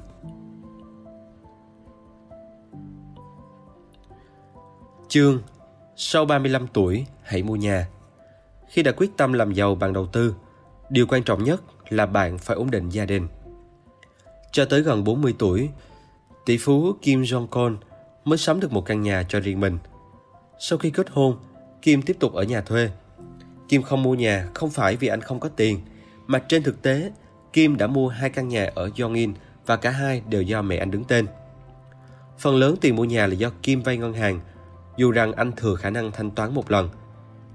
Chương 5.07 5.39
Sau 5.95 6.25
35 6.25 6.67
tuổi, 6.67 7.05
hãy 7.23 7.43
mua 7.43 7.55
nhà. 7.55 7.87
Khi 8.67 8.83
đã 8.83 8.91
quyết 8.91 9.17
tâm 9.17 9.33
làm 9.33 9.53
giàu 9.53 9.75
bằng 9.75 9.93
đầu 9.93 10.05
tư, 10.05 10.35
điều 10.89 11.05
quan 11.09 11.23
trọng 11.23 11.43
nhất 11.43 11.61
là 11.89 12.05
bạn 12.05 12.37
phải 12.37 12.57
ổn 12.57 12.71
định 12.71 12.89
gia 12.89 13.05
đình. 13.05 13.27
Cho 14.51 14.65
tới 14.65 14.81
gần 14.81 15.03
40 15.03 15.35
tuổi, 15.39 15.69
tỷ 16.45 16.57
phú 16.57 16.93
Kim 17.01 17.21
Jong-un 17.21 17.75
mới 18.25 18.37
sắm 18.37 18.59
được 18.59 18.71
một 18.71 18.85
căn 18.85 19.01
nhà 19.01 19.23
cho 19.29 19.39
riêng 19.39 19.59
mình. 19.59 19.77
Sau 20.59 20.77
khi 20.77 20.89
kết 20.89 21.09
hôn, 21.09 21.37
Kim 21.81 22.01
tiếp 22.01 22.17
tục 22.19 22.33
ở 22.33 22.43
nhà 22.43 22.61
thuê. 22.61 22.89
Kim 23.69 23.81
không 23.81 24.03
mua 24.03 24.15
nhà 24.15 24.47
không 24.53 24.69
phải 24.69 24.95
vì 24.95 25.07
anh 25.07 25.21
không 25.21 25.39
có 25.39 25.49
tiền, 25.49 25.79
mà 26.27 26.39
trên 26.39 26.63
thực 26.63 26.81
tế, 26.81 27.11
Kim 27.53 27.77
đã 27.77 27.87
mua 27.87 28.07
hai 28.07 28.29
căn 28.29 28.47
nhà 28.47 28.71
ở 28.75 28.89
Yongin 28.99 29.33
và 29.65 29.77
cả 29.77 29.89
hai 29.89 30.21
đều 30.29 30.41
do 30.41 30.61
mẹ 30.61 30.77
anh 30.77 30.91
đứng 30.91 31.03
tên. 31.03 31.25
Phần 32.39 32.55
lớn 32.55 32.75
tiền 32.81 32.95
mua 32.95 33.05
nhà 33.05 33.27
là 33.27 33.33
do 33.33 33.49
Kim 33.63 33.81
vay 33.81 33.97
ngân 33.97 34.13
hàng, 34.13 34.39
dù 34.97 35.11
rằng 35.11 35.33
anh 35.33 35.51
thừa 35.51 35.75
khả 35.75 35.89
năng 35.89 36.11
thanh 36.11 36.31
toán 36.31 36.53
một 36.53 36.71
lần. 36.71 36.89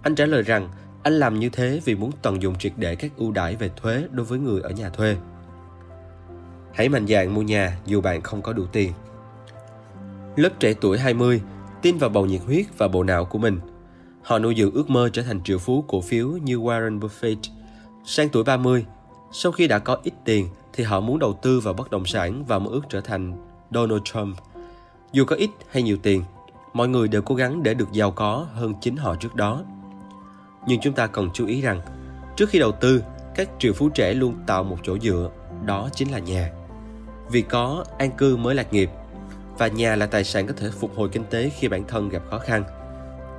Anh 0.03 0.15
trả 0.15 0.27
lời 0.27 0.43
rằng 0.43 0.69
anh 1.03 1.13
làm 1.13 1.39
như 1.39 1.49
thế 1.49 1.81
vì 1.85 1.95
muốn 1.95 2.11
tận 2.23 2.43
dụng 2.43 2.59
triệt 2.59 2.73
để 2.77 2.97
các 2.97 3.13
ưu 3.17 3.33
đãi 3.33 3.57
về 3.57 3.71
thuế 3.77 4.05
đối 4.11 4.27
với 4.27 4.39
người 4.39 4.61
ở 4.63 4.71
nhà 4.71 4.89
thuê. 4.91 5.17
Hãy 6.75 6.89
mạnh 6.89 7.07
dạn 7.07 7.35
mua 7.35 7.43
nhà 7.43 7.79
dù 7.87 8.01
bạn 8.01 8.23
không 8.23 8.43
có 8.43 8.53
đủ 8.53 8.67
tiền. 8.73 8.93
Lớp 10.37 10.51
trẻ 10.59 10.75
tuổi 10.81 10.99
20 10.99 11.43
tin 11.83 11.99
vào 11.99 12.11
bầu 12.11 12.27
nhiệt 12.27 12.41
huyết 12.47 12.67
và 12.79 12.89
bộ 12.89 13.03
não 13.03 13.25
của 13.25 13.39
mình. 13.39 13.61
Họ 14.23 14.39
nuôi 14.39 14.55
dưỡng 14.59 14.73
ước 14.73 14.91
mơ 14.91 15.09
trở 15.13 15.23
thành 15.23 15.43
triệu 15.45 15.59
phú 15.59 15.85
cổ 15.89 16.01
phiếu 16.01 16.29
như 16.29 16.57
Warren 16.57 17.01
Buffett. 17.01 17.37
Sang 18.05 18.29
tuổi 18.29 18.45
30, 18.45 18.87
sau 19.33 19.53
khi 19.53 19.69
đã 19.69 19.79
có 19.79 19.99
ít 20.03 20.15
tiền 20.25 20.49
thì 20.73 20.85
họ 20.85 21.01
muốn 21.01 21.19
đầu 21.19 21.39
tư 21.43 21.61
vào 21.61 21.75
bất 21.75 21.91
động 21.91 22.07
sản 22.07 22.45
và 22.45 22.59
mơ 22.59 22.71
ước 22.71 22.83
trở 22.89 23.01
thành 23.01 23.33
Donald 23.71 24.03
Trump. 24.05 24.37
Dù 25.13 25.25
có 25.25 25.37
ít 25.37 25.51
hay 25.71 25.83
nhiều 25.83 25.97
tiền, 26.03 26.23
mọi 26.73 26.89
người 26.89 27.09
đều 27.09 27.23
cố 27.23 27.35
gắng 27.35 27.63
để 27.63 27.75
được 27.75 27.93
giàu 27.93 28.11
có 28.11 28.47
hơn 28.55 28.75
chính 28.81 28.97
họ 28.97 29.15
trước 29.15 29.35
đó. 29.35 29.63
Nhưng 30.67 30.81
chúng 30.81 30.95
ta 30.95 31.07
cần 31.07 31.31
chú 31.35 31.47
ý 31.47 31.61
rằng, 31.61 31.81
trước 32.37 32.49
khi 32.49 32.59
đầu 32.59 32.73
tư, 32.73 33.03
các 33.35 33.49
triệu 33.59 33.73
phú 33.73 33.89
trẻ 33.89 34.15
luôn 34.15 34.35
tạo 34.47 34.65
một 34.65 34.77
chỗ 34.83 34.99
dựa, 34.99 35.31
đó 35.65 35.89
chính 35.95 36.13
là 36.13 36.19
nhà. 36.19 36.51
Vì 37.33 37.43
có 37.43 37.85
an 37.99 38.11
cư 38.11 38.37
mới 38.37 38.55
lạc 38.55 38.73
nghiệp 38.73 38.91
và 39.59 39.67
nhà 39.67 39.97
là 39.97 40.07
tài 40.07 40.25
sản 40.25 40.47
có 40.47 40.55
thể 40.57 40.71
phục 40.81 40.97
hồi 40.97 41.09
kinh 41.13 41.25
tế 41.31 41.51
khi 41.59 41.69
bản 41.69 41.85
thân 41.89 42.09
gặp 42.09 42.23
khó 42.31 42.39
khăn. 42.39 42.65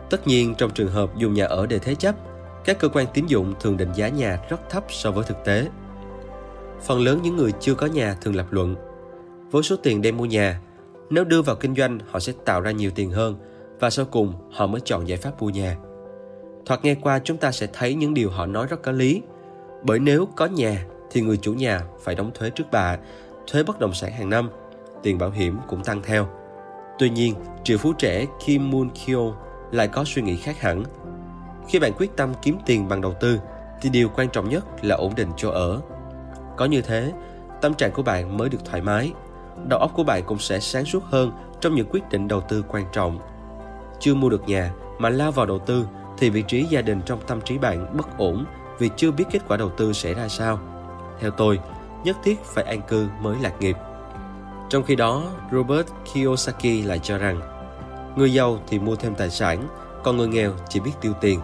Tất 0.09 0.27
nhiên 0.27 0.55
trong 0.57 0.71
trường 0.71 0.91
hợp 0.91 1.17
dùng 1.17 1.33
nhà 1.33 1.45
ở 1.45 1.65
để 1.65 1.79
thế 1.79 1.95
chấp, 1.95 2.15
các 2.65 2.79
cơ 2.79 2.87
quan 2.87 3.05
tín 3.13 3.25
dụng 3.25 3.53
thường 3.59 3.77
định 3.77 3.89
giá 3.95 4.07
nhà 4.07 4.39
rất 4.49 4.69
thấp 4.69 4.83
so 4.89 5.11
với 5.11 5.23
thực 5.23 5.37
tế. 5.45 5.67
Phần 6.81 6.99
lớn 6.99 7.19
những 7.23 7.37
người 7.37 7.51
chưa 7.59 7.75
có 7.75 7.85
nhà 7.85 8.15
thường 8.21 8.35
lập 8.35 8.45
luận, 8.51 8.75
với 9.51 9.63
số 9.63 9.75
tiền 9.83 10.01
đem 10.01 10.17
mua 10.17 10.25
nhà, 10.25 10.59
nếu 11.09 11.23
đưa 11.23 11.41
vào 11.41 11.55
kinh 11.55 11.75
doanh 11.75 11.99
họ 12.11 12.19
sẽ 12.19 12.33
tạo 12.45 12.61
ra 12.61 12.71
nhiều 12.71 12.91
tiền 12.95 13.11
hơn 13.11 13.35
và 13.79 13.89
sau 13.89 14.05
cùng 14.05 14.33
họ 14.51 14.67
mới 14.67 14.81
chọn 14.81 15.07
giải 15.07 15.17
pháp 15.17 15.41
mua 15.41 15.49
nhà. 15.49 15.77
Thoạt 16.65 16.85
nghe 16.85 16.95
qua 16.95 17.19
chúng 17.23 17.37
ta 17.37 17.51
sẽ 17.51 17.67
thấy 17.73 17.95
những 17.95 18.13
điều 18.13 18.29
họ 18.29 18.45
nói 18.45 18.67
rất 18.69 18.81
có 18.81 18.91
lý, 18.91 19.21
bởi 19.83 19.99
nếu 19.99 20.27
có 20.35 20.45
nhà 20.45 20.85
thì 21.11 21.21
người 21.21 21.37
chủ 21.37 21.53
nhà 21.53 21.81
phải 22.03 22.15
đóng 22.15 22.31
thuế 22.33 22.49
trước 22.49 22.71
bạ 22.71 22.97
thuế 23.47 23.63
bất 23.63 23.79
động 23.79 23.93
sản 23.93 24.11
hàng 24.11 24.29
năm, 24.29 24.49
tiền 25.03 25.17
bảo 25.17 25.29
hiểm 25.29 25.57
cũng 25.67 25.83
tăng 25.83 26.01
theo. 26.01 26.27
Tuy 26.99 27.09
nhiên, 27.09 27.35
triệu 27.63 27.77
phú 27.77 27.93
trẻ 27.93 28.25
Kim 28.45 28.71
Moon 28.71 28.89
Kyo 28.89 29.19
lại 29.71 29.87
có 29.87 30.03
suy 30.03 30.21
nghĩ 30.21 30.35
khác 30.35 30.61
hẳn. 30.61 30.83
Khi 31.67 31.79
bạn 31.79 31.93
quyết 31.97 32.15
tâm 32.17 32.33
kiếm 32.41 32.57
tiền 32.65 32.87
bằng 32.87 33.01
đầu 33.01 33.13
tư, 33.13 33.39
thì 33.81 33.89
điều 33.89 34.09
quan 34.09 34.29
trọng 34.29 34.49
nhất 34.49 34.65
là 34.81 34.95
ổn 34.95 35.13
định 35.15 35.29
chỗ 35.37 35.49
ở. 35.49 35.81
Có 36.57 36.65
như 36.65 36.81
thế, 36.81 37.11
tâm 37.61 37.73
trạng 37.73 37.91
của 37.91 38.03
bạn 38.03 38.37
mới 38.37 38.49
được 38.49 38.65
thoải 38.65 38.81
mái, 38.81 39.11
đầu 39.67 39.79
óc 39.79 39.91
của 39.95 40.03
bạn 40.03 40.23
cũng 40.25 40.39
sẽ 40.39 40.59
sáng 40.59 40.85
suốt 40.85 41.03
hơn 41.03 41.31
trong 41.59 41.75
những 41.75 41.87
quyết 41.91 42.09
định 42.09 42.27
đầu 42.27 42.41
tư 42.41 42.63
quan 42.67 42.85
trọng. 42.91 43.19
Chưa 43.99 44.15
mua 44.15 44.29
được 44.29 44.47
nhà 44.47 44.71
mà 44.99 45.09
lao 45.09 45.31
vào 45.31 45.45
đầu 45.45 45.59
tư 45.59 45.85
thì 46.17 46.29
vị 46.29 46.43
trí 46.47 46.63
gia 46.63 46.81
đình 46.81 47.01
trong 47.05 47.19
tâm 47.27 47.41
trí 47.41 47.57
bạn 47.57 47.97
bất 47.97 48.17
ổn 48.17 48.45
vì 48.79 48.89
chưa 48.97 49.11
biết 49.11 49.25
kết 49.31 49.39
quả 49.47 49.57
đầu 49.57 49.69
tư 49.69 49.93
sẽ 49.93 50.13
ra 50.13 50.27
sao. 50.27 50.59
Theo 51.19 51.31
tôi, 51.31 51.59
nhất 52.03 52.17
thiết 52.23 52.43
phải 52.43 52.63
an 52.63 52.81
cư 52.87 53.07
mới 53.21 53.37
lạc 53.41 53.61
nghiệp. 53.61 53.75
Trong 54.69 54.83
khi 54.83 54.95
đó, 54.95 55.23
Robert 55.51 55.87
Kiyosaki 56.13 56.85
lại 56.85 56.99
cho 57.03 57.17
rằng 57.17 57.41
người 58.15 58.33
giàu 58.33 58.63
thì 58.67 58.79
mua 58.79 58.95
thêm 58.95 59.15
tài 59.15 59.29
sản, 59.29 59.67
còn 60.03 60.17
người 60.17 60.27
nghèo 60.27 60.53
chỉ 60.69 60.79
biết 60.79 60.91
tiêu 61.01 61.13
tiền. 61.21 61.39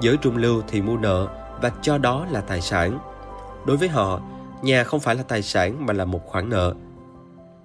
Giới 0.00 0.16
trung 0.16 0.36
lưu 0.36 0.62
thì 0.68 0.82
mua 0.82 0.96
nợ 0.96 1.28
và 1.62 1.72
cho 1.82 1.98
đó 1.98 2.26
là 2.30 2.40
tài 2.40 2.60
sản. 2.60 2.98
Đối 3.66 3.76
với 3.76 3.88
họ, 3.88 4.20
nhà 4.62 4.84
không 4.84 5.00
phải 5.00 5.14
là 5.14 5.22
tài 5.22 5.42
sản 5.42 5.86
mà 5.86 5.92
là 5.92 6.04
một 6.04 6.26
khoản 6.26 6.50
nợ. 6.50 6.74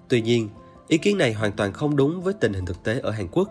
Tuy 0.08 0.22
nhiên, 0.22 0.48
ý 0.88 0.98
kiến 0.98 1.18
này 1.18 1.32
hoàn 1.32 1.52
toàn 1.52 1.72
không 1.72 1.96
đúng 1.96 2.22
với 2.22 2.34
tình 2.34 2.52
hình 2.52 2.66
thực 2.66 2.82
tế 2.82 3.00
ở 3.00 3.10
Hàn 3.10 3.28
Quốc. 3.32 3.50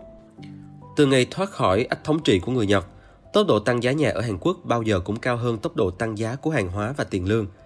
Từ 0.96 1.06
ngày 1.06 1.28
thoát 1.32 1.50
khỏi 1.50 1.84
ách 1.90 2.04
thống 2.04 2.20
trị 2.20 2.40
của 2.40 2.52
người 2.52 2.68
Nhật, 2.68 2.86
tốc 3.34 3.48
độ 3.48 3.60
tăng 3.60 3.84
giá 3.84 3.92
nhà 3.92 4.10
ở 4.10 4.22
Hàn 4.22 4.38
Quốc 4.38 4.58
bao 4.64 4.82
giờ 4.82 5.00
cũng 5.00 5.20
cao 5.20 5.38
hơn 5.38 5.58
tốc 5.58 5.76
độ 5.76 5.92
tăng 5.92 6.18
giá 6.18 6.36
của 6.36 6.50
hàng 6.50 6.70
hóa 6.70 6.94
và 6.98 7.04
tiền 7.04 7.28
lương– 7.28 7.48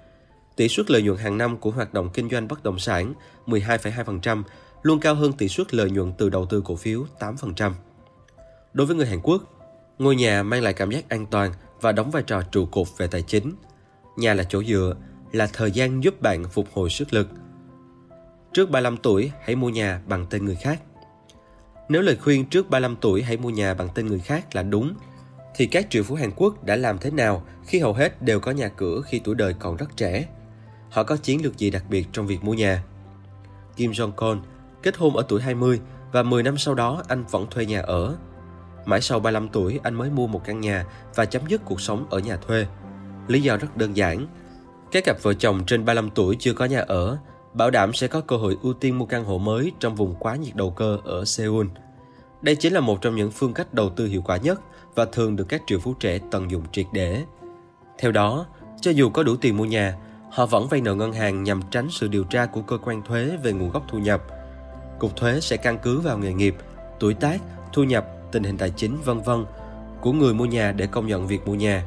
Tỷ 0.55 0.67
suất 0.67 0.91
lợi 0.91 1.01
nhuận 1.01 1.17
hàng 1.17 1.37
năm 1.37 1.57
của 1.57 1.71
hoạt 1.71 1.93
động 1.93 2.09
kinh 2.13 2.29
doanh 2.29 2.47
bất 2.47 2.63
động 2.63 2.79
sản 2.79 3.13
12,2% 3.47 4.43
luôn 4.81 4.99
cao 4.99 5.15
hơn 5.15 5.33
tỷ 5.33 5.47
suất 5.47 5.73
lợi 5.73 5.91
nhuận 5.91 6.13
từ 6.17 6.29
đầu 6.29 6.45
tư 6.45 6.61
cổ 6.65 6.75
phiếu 6.75 7.05
8%. 7.19 7.71
Đối 8.73 8.87
với 8.87 8.95
người 8.95 9.05
Hàn 9.05 9.19
Quốc, 9.23 9.43
ngôi 9.99 10.15
nhà 10.15 10.43
mang 10.43 10.63
lại 10.63 10.73
cảm 10.73 10.91
giác 10.91 11.09
an 11.09 11.25
toàn 11.25 11.53
và 11.81 11.91
đóng 11.91 12.11
vai 12.11 12.23
trò 12.23 12.41
trụ 12.41 12.65
cột 12.65 12.87
về 12.97 13.07
tài 13.07 13.21
chính. 13.21 13.53
Nhà 14.17 14.33
là 14.33 14.43
chỗ 14.43 14.63
dựa, 14.63 14.95
là 15.31 15.47
thời 15.53 15.71
gian 15.71 16.03
giúp 16.03 16.21
bạn 16.21 16.43
phục 16.43 16.67
hồi 16.73 16.89
sức 16.89 17.13
lực. 17.13 17.27
trước 18.53 18.69
35 18.69 18.97
tuổi 18.97 19.31
hãy 19.41 19.55
mua 19.55 19.69
nhà 19.69 20.01
bằng 20.07 20.25
tên 20.29 20.45
người 20.45 20.55
khác. 20.55 20.81
Nếu 21.89 22.01
lời 22.01 22.17
khuyên 22.21 22.45
trước 22.45 22.69
35 22.69 22.95
tuổi 23.01 23.23
hãy 23.23 23.37
mua 23.37 23.49
nhà 23.49 23.73
bằng 23.73 23.89
tên 23.95 24.07
người 24.07 24.19
khác 24.19 24.55
là 24.55 24.63
đúng, 24.63 24.93
thì 25.55 25.65
các 25.65 25.87
triệu 25.89 26.03
phú 26.03 26.15
Hàn 26.15 26.31
Quốc 26.35 26.63
đã 26.63 26.75
làm 26.75 26.97
thế 26.97 27.11
nào 27.11 27.43
khi 27.65 27.79
hầu 27.79 27.93
hết 27.93 28.21
đều 28.21 28.39
có 28.39 28.51
nhà 28.51 28.67
cửa 28.67 29.01
khi 29.05 29.21
tuổi 29.23 29.35
đời 29.35 29.55
còn 29.59 29.77
rất 29.77 29.97
trẻ? 29.97 30.25
Họ 30.93 31.03
có 31.03 31.17
chiến 31.17 31.43
lược 31.43 31.57
gì 31.57 31.69
đặc 31.69 31.83
biệt 31.89 32.07
trong 32.11 32.27
việc 32.27 32.43
mua 32.43 32.53
nhà? 32.53 32.83
Kim 33.75 33.91
Jong-un 33.91 34.39
kết 34.83 34.97
hôn 34.97 35.15
ở 35.15 35.25
tuổi 35.27 35.41
20 35.41 35.79
và 36.11 36.23
10 36.23 36.43
năm 36.43 36.57
sau 36.57 36.75
đó 36.75 37.03
anh 37.07 37.23
vẫn 37.31 37.47
thuê 37.49 37.65
nhà 37.65 37.81
ở. 37.81 38.15
Mãi 38.85 39.01
sau 39.01 39.19
35 39.19 39.49
tuổi 39.49 39.79
anh 39.83 39.95
mới 39.95 40.09
mua 40.09 40.27
một 40.27 40.41
căn 40.45 40.59
nhà 40.59 40.85
và 41.15 41.25
chấm 41.25 41.41
dứt 41.47 41.61
cuộc 41.65 41.81
sống 41.81 42.05
ở 42.09 42.19
nhà 42.19 42.37
thuê. 42.37 42.67
Lý 43.27 43.41
do 43.41 43.57
rất 43.57 43.77
đơn 43.77 43.97
giản. 43.97 44.27
Các 44.91 45.03
cặp 45.05 45.17
vợ 45.21 45.33
chồng 45.33 45.63
trên 45.67 45.85
35 45.85 46.09
tuổi 46.09 46.35
chưa 46.39 46.53
có 46.53 46.65
nhà 46.65 46.79
ở, 46.79 47.17
bảo 47.53 47.69
đảm 47.71 47.93
sẽ 47.93 48.07
có 48.07 48.21
cơ 48.21 48.37
hội 48.37 48.57
ưu 48.61 48.73
tiên 48.73 48.97
mua 48.97 49.05
căn 49.05 49.23
hộ 49.23 49.37
mới 49.37 49.71
trong 49.79 49.95
vùng 49.95 50.15
quá 50.19 50.35
nhiệt 50.35 50.55
đầu 50.55 50.71
cơ 50.71 50.97
ở 51.03 51.25
Seoul. 51.25 51.67
Đây 52.41 52.55
chính 52.55 52.73
là 52.73 52.79
một 52.79 53.01
trong 53.01 53.15
những 53.15 53.31
phương 53.31 53.53
cách 53.53 53.73
đầu 53.73 53.89
tư 53.89 54.05
hiệu 54.05 54.21
quả 54.21 54.37
nhất 54.37 54.61
và 54.95 55.05
thường 55.05 55.35
được 55.35 55.45
các 55.49 55.61
triệu 55.67 55.79
phú 55.79 55.93
trẻ 55.93 56.19
tận 56.31 56.51
dụng 56.51 56.63
triệt 56.71 56.85
để. 56.93 57.23
Theo 57.97 58.11
đó, 58.11 58.45
cho 58.81 58.91
dù 58.91 59.09
có 59.09 59.23
đủ 59.23 59.35
tiền 59.35 59.57
mua 59.57 59.65
nhà, 59.65 59.97
họ 60.33 60.45
vẫn 60.45 60.67
vay 60.67 60.81
nợ 60.81 60.95
ngân 60.95 61.13
hàng 61.13 61.43
nhằm 61.43 61.61
tránh 61.71 61.87
sự 61.89 62.07
điều 62.07 62.23
tra 62.23 62.45
của 62.45 62.61
cơ 62.61 62.77
quan 62.77 63.01
thuế 63.01 63.37
về 63.43 63.53
nguồn 63.53 63.69
gốc 63.69 63.83
thu 63.87 63.97
nhập. 63.97 64.23
Cục 64.99 65.15
thuế 65.15 65.39
sẽ 65.39 65.57
căn 65.57 65.77
cứ 65.83 65.99
vào 65.99 66.17
nghề 66.17 66.33
nghiệp, 66.33 66.55
tuổi 66.99 67.13
tác, 67.13 67.41
thu 67.73 67.83
nhập, 67.83 68.07
tình 68.31 68.43
hình 68.43 68.57
tài 68.57 68.69
chính 68.69 68.97
vân 69.05 69.21
vân 69.21 69.45
của 70.01 70.11
người 70.11 70.33
mua 70.33 70.45
nhà 70.45 70.71
để 70.71 70.87
công 70.87 71.07
nhận 71.07 71.27
việc 71.27 71.47
mua 71.47 71.55
nhà. 71.55 71.85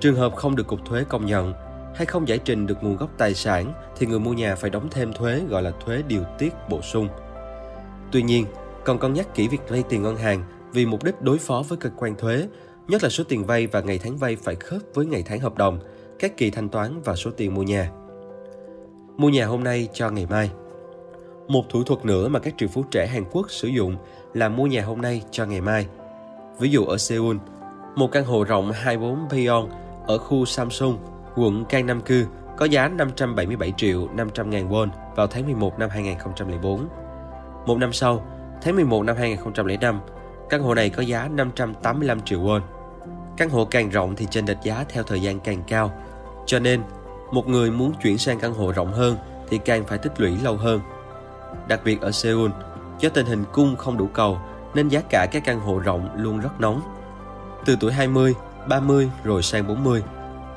Trường 0.00 0.16
hợp 0.16 0.36
không 0.36 0.56
được 0.56 0.66
cục 0.66 0.84
thuế 0.84 1.04
công 1.08 1.26
nhận 1.26 1.52
hay 1.96 2.06
không 2.06 2.28
giải 2.28 2.38
trình 2.38 2.66
được 2.66 2.82
nguồn 2.82 2.96
gốc 2.96 3.10
tài 3.18 3.34
sản 3.34 3.72
thì 3.96 4.06
người 4.06 4.20
mua 4.20 4.32
nhà 4.32 4.54
phải 4.54 4.70
đóng 4.70 4.88
thêm 4.90 5.12
thuế 5.12 5.40
gọi 5.48 5.62
là 5.62 5.72
thuế 5.84 6.02
điều 6.08 6.24
tiết 6.38 6.52
bổ 6.68 6.82
sung. 6.82 7.08
Tuy 8.12 8.22
nhiên, 8.22 8.46
cần 8.84 8.98
cân 8.98 9.14
nhắc 9.14 9.34
kỹ 9.34 9.48
việc 9.48 9.68
vay 9.68 9.84
tiền 9.88 10.02
ngân 10.02 10.16
hàng 10.16 10.44
vì 10.72 10.86
mục 10.86 11.04
đích 11.04 11.22
đối 11.22 11.38
phó 11.38 11.62
với 11.68 11.78
cơ 11.78 11.90
quan 11.96 12.16
thuế, 12.16 12.46
nhất 12.88 13.02
là 13.02 13.08
số 13.08 13.24
tiền 13.24 13.44
vay 13.44 13.66
và 13.66 13.80
ngày 13.80 13.98
tháng 13.98 14.16
vay 14.16 14.36
phải 14.36 14.54
khớp 14.54 14.80
với 14.94 15.06
ngày 15.06 15.22
tháng 15.26 15.40
hợp 15.40 15.56
đồng, 15.56 15.80
các 16.22 16.36
kỳ 16.36 16.50
thanh 16.50 16.68
toán 16.68 17.02
và 17.04 17.14
số 17.14 17.30
tiền 17.36 17.54
mua 17.54 17.62
nhà. 17.62 17.90
Mua 19.16 19.28
nhà 19.28 19.46
hôm 19.46 19.64
nay 19.64 19.88
cho 19.92 20.10
ngày 20.10 20.26
mai. 20.30 20.50
Một 21.48 21.62
thủ 21.68 21.84
thuật 21.84 22.04
nữa 22.04 22.28
mà 22.28 22.38
các 22.38 22.54
triệu 22.58 22.68
phú 22.68 22.84
trẻ 22.90 23.06
Hàn 23.06 23.24
Quốc 23.32 23.50
sử 23.50 23.68
dụng 23.68 23.96
là 24.34 24.48
mua 24.48 24.66
nhà 24.66 24.82
hôm 24.84 25.00
nay 25.00 25.22
cho 25.30 25.46
ngày 25.46 25.60
mai. 25.60 25.86
Ví 26.58 26.70
dụ 26.70 26.84
ở 26.84 26.98
Seoul, 26.98 27.36
một 27.96 28.12
căn 28.12 28.24
hộ 28.24 28.44
rộng 28.44 28.72
24 28.72 29.28
Pyeong 29.30 29.70
ở 30.06 30.18
khu 30.18 30.44
Samsung, 30.44 30.98
quận 31.36 31.64
Gangnam 31.70 32.00
Cư 32.00 32.26
có 32.56 32.64
giá 32.64 32.88
577 32.88 33.72
triệu 33.76 34.08
500 34.14 34.50
ngàn 34.50 34.70
won 34.70 34.88
vào 35.16 35.26
tháng 35.26 35.44
11 35.44 35.78
năm 35.78 35.90
2004. 35.90 36.88
Một 37.66 37.78
năm 37.78 37.92
sau, 37.92 38.26
tháng 38.62 38.76
11 38.76 39.02
năm 39.02 39.16
2005, 39.16 40.00
căn 40.48 40.62
hộ 40.62 40.74
này 40.74 40.90
có 40.90 41.02
giá 41.02 41.28
585 41.28 42.20
triệu 42.20 42.40
won. 42.40 42.60
Căn 43.36 43.50
hộ 43.50 43.64
càng 43.64 43.90
rộng 43.90 44.16
thì 44.16 44.26
chênh 44.30 44.46
lệch 44.46 44.62
giá 44.62 44.84
theo 44.88 45.02
thời 45.02 45.22
gian 45.22 45.40
càng 45.40 45.62
cao, 45.66 45.92
cho 46.46 46.58
nên 46.58 46.82
một 47.32 47.48
người 47.48 47.70
muốn 47.70 47.92
chuyển 48.02 48.18
sang 48.18 48.38
căn 48.38 48.54
hộ 48.54 48.72
rộng 48.72 48.92
hơn 48.92 49.16
thì 49.48 49.58
càng 49.58 49.84
phải 49.84 49.98
tích 49.98 50.20
lũy 50.20 50.36
lâu 50.42 50.56
hơn. 50.56 50.80
Đặc 51.68 51.80
biệt 51.84 52.00
ở 52.00 52.10
Seoul, 52.10 52.50
do 52.98 53.08
tình 53.08 53.26
hình 53.26 53.44
cung 53.52 53.76
không 53.76 53.98
đủ 53.98 54.06
cầu 54.06 54.38
nên 54.74 54.88
giá 54.88 55.00
cả 55.00 55.26
các 55.32 55.44
căn 55.44 55.60
hộ 55.60 55.78
rộng 55.78 56.08
luôn 56.16 56.40
rất 56.40 56.60
nóng. 56.60 56.80
Từ 57.64 57.76
tuổi 57.80 57.92
20, 57.92 58.34
30 58.68 59.10
rồi 59.24 59.42
sang 59.42 59.68
40, 59.68 60.02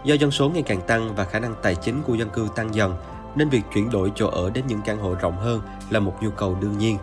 do 0.04 0.16
dân 0.16 0.32
số 0.32 0.50
ngày 0.50 0.64
càng 0.64 0.82
tăng 0.82 1.16
và 1.16 1.24
khả 1.24 1.40
năng 1.40 1.56
tài 1.62 1.76
chính 1.76 2.02
của 2.02 2.16
dân 2.16 2.30
cư 2.30 2.48
tăng 2.56 2.76
dần 2.76 2.96
nên 3.36 3.50
việc 3.50 3.62
chuyển 3.74 3.90
đổi 3.90 4.12
chỗ 4.16 4.28
ở 4.28 4.50
đến 4.50 4.64
những 4.68 4.82
căn 4.86 4.98
hộ 4.98 5.16
rộng 5.22 5.38
hơn 5.38 5.62
là 5.90 6.00
một 6.00 6.16
nhu 6.22 6.30
cầu 6.30 6.58
đương 6.62 6.78
nhiên. 6.78 6.98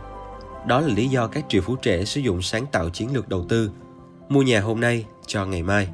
Đó 0.66 0.80
là 0.80 0.94
lý 0.94 1.08
do 1.08 1.26
các 1.26 1.44
triệu 1.48 1.62
phú 1.62 1.76
trẻ 1.76 2.04
sử 2.04 2.20
dụng 2.20 2.42
sáng 2.42 2.66
tạo 2.66 2.90
chiến 2.90 3.14
lược 3.14 3.28
đầu 3.28 3.44
tư, 3.48 3.70
mua 4.28 4.42
nhà 4.42 4.60
hôm 4.60 4.80
nay 4.80 5.06
cho 5.26 5.46
ngày 5.46 5.62
mai. 5.62 5.88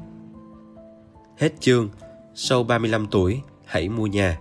Hết 1.37 1.51
chương, 1.59 1.89
sau 2.41 2.63
35 2.63 3.07
tuổi, 3.07 3.41
hãy 3.65 3.89
mua 3.89 4.07
nhà. 4.07 4.39